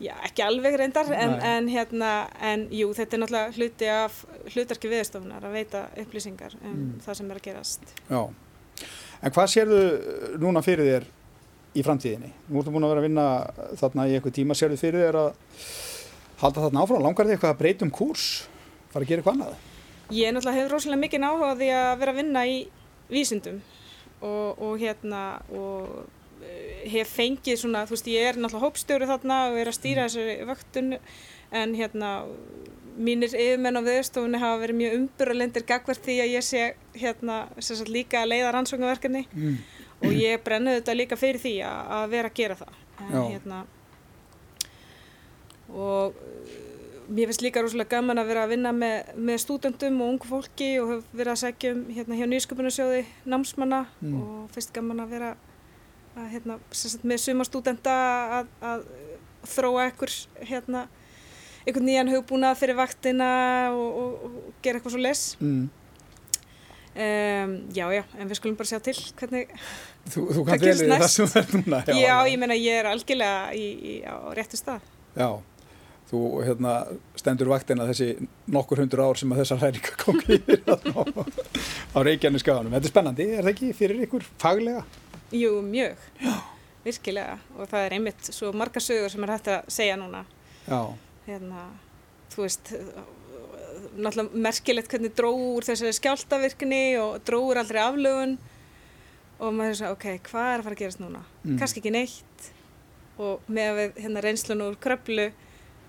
Já, 0.00 0.14
ekki 0.24 0.40
alveg 0.40 0.78
reyndar, 0.80 1.10
en, 1.12 1.34
en, 1.44 1.66
hérna, 1.68 2.10
en 2.40 2.62
jú, 2.72 2.88
þetta 2.96 3.16
er 3.16 3.20
náttúrulega 3.20 3.56
hluti 3.58 3.88
af 3.92 4.20
hlutarki 4.54 4.88
viðstofunar 4.88 5.44
að 5.44 5.56
veita 5.58 5.82
upplýsingar 6.00 6.54
um 6.62 6.70
mm. 6.70 6.92
það 7.04 7.18
sem 7.18 7.28
er 7.28 7.40
að 7.40 7.44
gerast. 7.44 7.90
Já, 8.08 8.20
en 9.20 9.34
hvað 9.36 9.50
sérðu 9.52 9.80
núna 10.40 10.62
fyrir 10.64 10.88
þér 10.88 11.08
í 11.76 11.84
framtíðinni? 11.84 12.30
Nú 12.48 12.62
ertu 12.62 12.72
búin 12.72 12.86
að 12.88 12.94
vera 12.94 13.02
að 13.02 13.08
vinna 13.10 13.26
þarna 13.82 14.06
í 14.08 14.14
eitthvað 14.16 14.36
tíma, 14.38 14.56
sérðu 14.56 14.78
fyrir 14.80 15.04
þér 15.04 15.18
að 15.20 15.28
halda 16.40 16.64
þarna 16.64 16.86
áfram, 16.86 17.04
langar 17.04 17.28
þig 17.28 17.36
eitthvað 17.36 17.52
að 17.52 17.60
breytum 17.60 17.92
kúrs, 18.00 18.30
fara 18.94 19.04
að 19.04 19.12
gera 19.12 19.20
eitthvað 19.22 19.36
annað? 19.36 19.66
Ég 20.16 20.32
náttúrulega 20.32 20.62
hefur 20.62 20.74
rosalega 20.78 21.02
mikið 21.04 21.24
náhuga 21.26 21.50
því 21.60 21.68
að 21.76 21.92
vera 22.00 22.14
að 22.14 22.22
vinna 22.22 22.46
í 22.48 22.56
vísindum 23.12 23.60
og, 24.24 24.56
og 24.56 24.80
hérna 24.80 25.20
og 25.52 25.92
hef 26.90 27.12
fengið 27.16 27.60
svona, 27.60 27.84
þú 27.88 27.96
veist, 27.96 28.08
ég 28.10 28.30
er 28.30 28.38
náttúrulega 28.40 28.66
hópstjóri 28.66 29.08
þarna 29.10 29.40
og 29.50 29.58
er 29.60 29.70
að 29.70 29.76
stýra 29.78 30.06
mm. 30.06 30.08
þessari 30.08 30.48
vöktun 30.48 30.96
en 31.60 31.74
hérna 31.76 32.12
mínir 33.00 33.32
yfirmenn 33.32 33.80
á 33.80 33.82
viðstofunni 33.84 34.40
hafa 34.40 34.60
verið 34.62 34.80
mjög 34.80 34.96
umburalendir 34.98 35.66
gagverð 35.68 36.02
því 36.06 36.16
að 36.24 36.32
ég 36.34 36.46
sé 36.46 36.64
hérna 37.00 37.42
sagt, 37.58 37.90
líka 37.92 38.22
að 38.22 38.32
leiða 38.34 38.54
rannsóknarverkefni 38.56 39.26
mm. 39.30 39.60
og 40.04 40.16
ég 40.16 40.42
brennuði 40.44 40.80
þetta 40.80 40.96
líka 40.98 41.20
fyrir 41.20 41.42
því 41.42 41.54
að, 41.68 41.92
að 41.98 42.08
vera 42.16 42.32
að 42.32 42.40
gera 42.40 42.58
það 42.60 42.80
en, 43.00 43.14
hérna, 43.30 43.60
og 45.70 46.18
uh, 46.18 46.58
mér 47.10 47.30
finnst 47.30 47.42
líka 47.44 47.62
rosalega 47.64 47.96
gaman 47.96 48.20
að 48.22 48.30
vera 48.30 48.44
að 48.44 48.52
vinna 48.54 48.72
með, 48.74 49.14
með 49.18 49.40
stúdendum 49.44 50.00
og 50.02 50.12
ungu 50.14 50.30
fólki 50.30 50.70
og 50.82 50.92
hef 50.94 51.14
verið 51.14 51.32
að 51.32 51.40
segja 51.42 51.72
um 51.74 51.84
hérna 51.96 52.18
hjá 52.18 52.26
Nýsköpunarsjóði 52.30 53.04
námsmanna 53.26 53.84
Mm. 54.00 54.20
og 54.20 54.52
finnst 54.54 54.74
gaman 54.76 55.02
að 55.02 55.16
vera 55.16 55.32
að, 55.32 55.48
hérna, 56.30 56.58
sem 56.70 56.90
sagt, 56.94 57.04
með 57.06 57.20
suma 57.22 57.44
stúdenda 57.48 57.94
að, 58.40 58.48
að 58.62 58.86
þróa 59.50 59.86
ekkur 59.90 60.12
hérna 60.50 60.86
einhvern 61.66 61.86
nýjan 61.86 62.10
hugbúnað 62.12 62.58
fyrir 62.60 62.76
vaktina 62.78 63.28
og, 63.72 64.00
og, 64.00 64.24
og 64.24 64.56
gera 64.64 64.80
eitthvað 64.80 64.96
svo 64.96 65.02
les 65.04 65.22
Mm. 65.40 65.68
um, 66.96 67.52
já 67.76 67.86
já, 67.94 68.02
en 68.18 68.28
við 68.30 68.38
skulum 68.40 68.56
bara 68.58 68.68
sjá 68.72 68.80
til 68.82 68.96
hvernig, 69.20 69.52
Þú, 70.10 70.24
þú 70.34 70.44
það 70.48 70.64
næst? 70.90 71.14
sem 71.14 71.28
þú 71.30 71.38
ert 71.42 71.52
núna. 71.58 71.82
já, 71.86 72.16
ég 72.32 72.38
meina 72.40 72.56
ég 72.58 72.80
er 72.80 72.88
algjörlega 72.90 73.52
í, 73.54 73.66
í, 73.78 73.94
á 74.08 74.16
réttu 74.36 74.58
stað 74.58 74.80
Já, 75.16 75.28
þú 76.10 76.20
hérna 76.46 76.72
stendur 77.18 77.50
vaktina 77.52 77.86
þessi 77.88 78.08
nokkur 78.50 78.80
hundur 78.82 79.02
ár 79.04 79.18
sem 79.20 79.30
að 79.34 79.42
þessar 79.44 79.60
hræringar 79.62 79.96
kom 80.00 80.18
þarna 80.24 80.94
á, 80.96 81.02
á 81.94 81.98
Reykjavík 82.06 82.42
skaganum. 82.42 82.72
Þetta 82.74 82.86
er 82.88 82.92
spennandi, 82.94 83.26
er 83.36 83.42
það 83.46 83.52
ekki 83.54 83.70
fyrir 83.78 84.02
ykkur 84.06 84.26
faglega? 84.42 84.84
Jú, 85.30 85.60
mjög, 85.62 85.96
já. 86.20 86.34
virkilega. 86.84 87.38
Og 87.56 87.70
það 87.70 87.86
er 87.86 87.96
einmitt 87.98 88.30
svo 88.34 88.50
marga 88.56 88.82
sögur 88.82 89.12
sem 89.12 89.24
er 89.24 89.34
hægt 89.36 89.50
að 89.52 89.70
segja 89.70 89.98
núna. 90.00 90.24
Já, 90.66 90.80
hérna, 91.26 91.66
þú 92.34 92.44
veist 92.44 92.72
náttúrulega 93.96 94.42
merkilegt 94.46 94.90
hvernig 94.92 95.14
dróður 95.18 95.66
þessari 95.70 95.96
skjáltavirkni 95.96 96.84
og 97.00 97.20
dróður 97.26 97.62
aldrei 97.62 97.82
aflögun. 97.82 98.38
Og 99.40 99.54
maður 99.56 99.72
er 99.72 99.78
svo, 99.78 99.92
ok, 99.94 100.08
hvað 100.28 100.48
er 100.48 100.58
að 100.58 100.66
fara 100.66 100.76
að 100.76 100.82
gerast 100.82 101.00
núna? 101.00 101.22
Mm. 101.44 101.60
Kannski 101.60 101.80
ekki 101.80 101.94
neitt. 101.94 102.48
Og 103.20 103.46
með 103.48 103.70
að 103.70 103.78
við 103.78 104.02
hérna 104.04 104.24
reynslun 104.24 104.64
úr 104.66 104.76
kröflu 104.80 105.30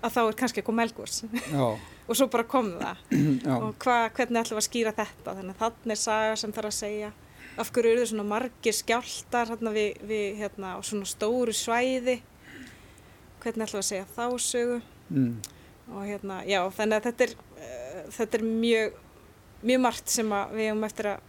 að 0.02 0.14
þá 0.14 0.22
er 0.22 0.38
kannski 0.38 0.62
að 0.62 0.66
koma 0.66 0.82
elgurs 0.82 1.20
já, 1.30 1.66
og 2.08 2.16
svo 2.18 2.26
bara 2.32 2.46
kom 2.48 2.72
það. 2.80 3.02
Og 3.62 3.84
hva, 3.84 3.98
hvernig 4.16 4.40
ætlum 4.42 4.58
við 4.58 4.62
að 4.62 4.66
skýra 4.66 4.94
þetta? 4.96 5.36
Þannig 5.38 5.54
að 5.54 5.60
þannig 5.62 5.94
er 5.94 6.00
saga 6.02 6.40
sem 6.40 6.54
þarf 6.56 6.70
að 6.72 6.78
segja 6.78 7.12
af 7.60 7.70
hverju 7.72 7.92
eru 7.92 8.04
þau 8.04 8.10
svona 8.12 8.28
margir 8.28 8.76
skjáltar 8.76 9.52
hérna 9.52 9.72
við, 9.74 9.98
við 10.08 10.38
hérna 10.40 10.76
á 10.76 10.78
svona 10.86 11.08
stóru 11.08 11.54
svæði? 11.56 12.20
Hvernig 13.42 13.66
ætlum 13.66 13.80
við 13.80 13.82
að 13.82 13.88
segja 13.90 14.08
þá 14.14 14.26
sögu? 14.40 14.78
Mm, 15.12 15.34
og 15.92 16.06
hérna, 16.06 16.38
já, 16.48 16.60
þannig 16.72 16.98
að 17.00 17.08
þetta 17.08 17.26
er 17.26 17.34
uh, 17.36 18.00
þetta 18.16 18.38
er 18.38 18.46
mjög 18.48 19.00
mjög 19.62 19.82
margt 19.82 20.10
sem 20.10 20.32
að 20.34 20.56
við 20.56 20.68
hefum 20.70 20.86
eftir 20.88 21.08
að, 21.12 21.28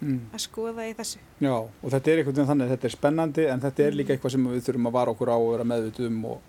mm, 0.00 0.20
að 0.30 0.42
skoða 0.44 0.86
í 0.86 0.92
þessu. 0.98 1.22
Já, 1.42 1.54
og 1.54 1.94
þetta 1.94 2.10
er 2.10 2.20
einhvern 2.20 2.36
veginn 2.36 2.50
þannig, 2.52 2.70
þetta 2.74 2.88
er 2.88 2.94
spennandi 2.94 3.48
en 3.50 3.64
þetta 3.64 3.86
er 3.86 3.98
líka 3.98 4.14
eitthvað 4.14 4.36
sem 4.36 4.46
við 4.52 4.68
þurfum 4.68 4.90
að 4.90 4.96
vara 4.98 5.14
okkur 5.14 5.32
á 5.34 5.36
og 5.38 5.50
vera 5.54 5.68
meðvituð 5.72 6.10
um 6.10 6.22
og, 6.34 6.46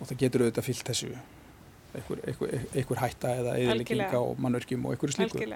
og 0.00 0.08
það 0.08 0.20
getur 0.24 0.44
auðvitað 0.44 0.68
fyllt 0.70 0.90
þessu 0.90 1.12
einhver, 1.98 2.20
einhver, 2.28 2.54
einhver 2.74 3.00
hætta 3.02 3.32
eða 3.40 3.56
eðilegginga 3.60 4.20
og 4.20 4.40
mannverkjum 4.42 4.86
og 4.86 4.94
einhverju 4.94 5.16
slíku. 5.16 5.48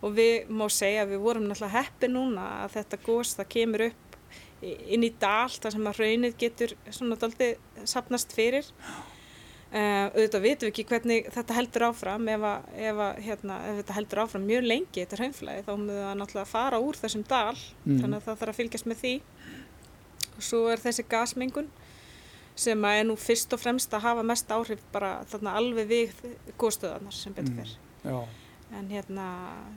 og 0.00 0.16
við 0.16 0.50
má 0.50 0.66
segja 0.72 1.04
að 1.04 1.14
við 1.14 1.24
vorum 1.26 1.48
náttúrulega 1.48 1.80
heppi 1.80 2.10
núna 2.10 2.48
að 2.64 2.76
þetta 2.78 3.00
gos 3.06 3.34
það 3.38 3.50
kemur 3.56 3.86
upp 3.88 4.20
inn 4.64 5.04
í 5.04 5.10
dal 5.20 5.50
þar 5.50 5.74
sem 5.74 5.90
að 5.90 6.00
raunir 6.00 6.38
getur 6.40 6.72
svona 6.88 7.18
daldið 7.20 7.58
sapnast 7.88 8.32
fyrir. 8.36 8.70
Uh, 9.74 10.06
auðvitað 10.14 10.44
vitum 10.44 10.68
við 10.68 10.70
ekki 10.70 10.84
hvernig 10.86 11.28
þetta 11.34 11.54
heldur 11.56 11.84
áfram. 11.88 12.28
Ef, 12.30 12.44
að, 12.46 12.68
ef, 12.78 13.00
að, 13.06 13.22
hérna, 13.26 13.56
ef 13.68 13.78
þetta 13.80 13.96
heldur 13.96 14.20
áfram 14.22 14.44
mjög 14.46 14.68
lengi 14.70 15.00
þetta 15.02 15.18
hraunflæði 15.18 15.64
þá 15.66 15.72
mun 15.74 15.90
það 15.90 16.12
náttúrulega 16.20 16.50
fara 16.52 16.80
úr 16.84 17.00
þessum 17.00 17.24
dal. 17.26 17.56
Mm. 17.82 17.98
þannig 17.98 18.20
að 18.20 18.28
það 18.28 18.38
þarf 18.42 18.54
að 18.54 18.60
fylgjast 18.60 18.90
með 18.90 19.00
því. 19.02 19.14
Og 20.34 20.46
svo 20.48 20.60
er 20.70 20.84
þessi 20.84 21.06
gasmengun 21.10 21.72
sem 22.56 22.78
að 22.86 23.00
er 23.00 23.04
nú 23.08 23.16
fyrst 23.18 23.52
og 23.56 23.60
fremst 23.60 23.90
að 23.96 24.04
hafa 24.06 24.22
mest 24.22 24.48
áhrif 24.54 24.82
bara 24.92 25.24
þarna 25.30 25.54
alveg 25.58 25.88
við 25.90 26.12
góðstöðarnar 26.60 27.12
sem 27.12 27.32
betur 27.34 27.50
Mm. 27.52 27.58
fyrr 27.64 27.76
já, 28.04 28.24
En 28.74 28.88
hérna, 28.90 29.24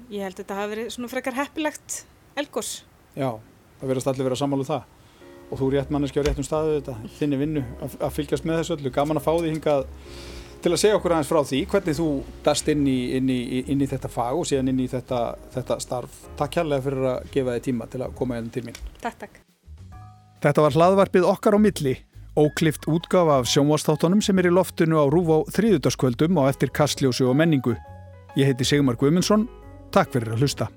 ég 0.09 0.21
held 0.23 0.33
að 0.39 0.43
þetta 0.43 0.55
hafi 0.57 0.71
verið 0.75 0.87
svona 0.93 1.09
frekar 1.11 1.33
heppilegt 1.37 2.05
elgos. 2.37 2.83
já, 3.15 3.39
það 3.81 3.87
verðast 3.91 4.07
allir 4.07 4.23
vera 4.29 4.35
sammálu 4.35 4.65
það 4.65 4.83
og 5.51 5.59
þú 5.59 5.67
er 5.67 5.75
rétt 5.79 5.91
manneski 5.91 6.19
á 6.19 6.23
réttum 6.27 6.43
staðu 6.45 6.81
þetta, 6.81 6.95
þinni 7.19 7.37
vinnu 7.37 7.61
að, 7.81 7.97
að 8.01 8.11
fylgjast 8.17 8.45
með 8.45 8.57
þessu 8.61 8.75
öllu, 8.77 8.91
gaman 8.91 9.17
að 9.17 9.23
fá 9.23 9.33
því 9.37 9.51
hingað 9.53 9.85
til 10.61 10.71
að 10.73 10.79
segja 10.81 10.95
okkur 10.97 11.13
aðeins 11.13 11.29
frá 11.29 11.39
því 11.45 11.59
hvernig 11.71 11.95
þú 11.99 12.07
dast 12.43 12.67
inn 12.73 12.87
í, 12.87 12.97
inn 13.17 13.29
í, 13.29 13.63
inn 13.71 13.81
í 13.81 13.87
þetta 13.87 14.09
fag 14.09 14.35
og 14.41 14.45
síðan 14.49 14.69
inn 14.73 14.79
í 14.81 14.87
þetta, 14.91 15.19
þetta 15.53 15.77
starf. 15.79 16.17
Takk 16.35 16.51
kærlega 16.57 16.81
fyrir 16.83 17.05
að 17.13 17.29
gefa 17.31 17.53
þið 17.57 17.63
tíma 17.69 17.87
til 17.93 18.01
að 18.01 18.15
koma 18.17 18.35
hérna 18.35 18.51
til 18.51 18.63
mín. 18.65 18.75
Takk, 19.01 19.19
takk. 19.21 19.39
Þetta 20.41 20.61
var 20.65 20.71
hlaðvarpið 20.77 21.27
okkar 21.29 21.55
á 21.55 21.59
milli, 21.61 21.93
óklift 22.37 22.87
útgafa 22.87 23.41
af 23.41 23.49
sjónvastáttunum 23.49 24.21
sem 24.21 24.37
er 24.39 24.49
í 24.49 24.53
loftinu 24.53 25.01
á 25.01 25.05
rúf 25.09 25.29
á 25.33 25.37
þriðutaskvöldum 25.57 26.37
á 26.37 26.47
eftir 26.47 26.69
kastljósu 26.69 27.29
og 27.29 27.37
menningu. 27.39 27.75
Ég 28.37 28.51
heiti 28.51 28.67
Sigmar 28.67 28.99
Guðmundsson, 28.99 29.47
takk 29.91 30.13
fyrir 30.13 30.35
að 30.35 30.45
hlusta. 30.45 30.69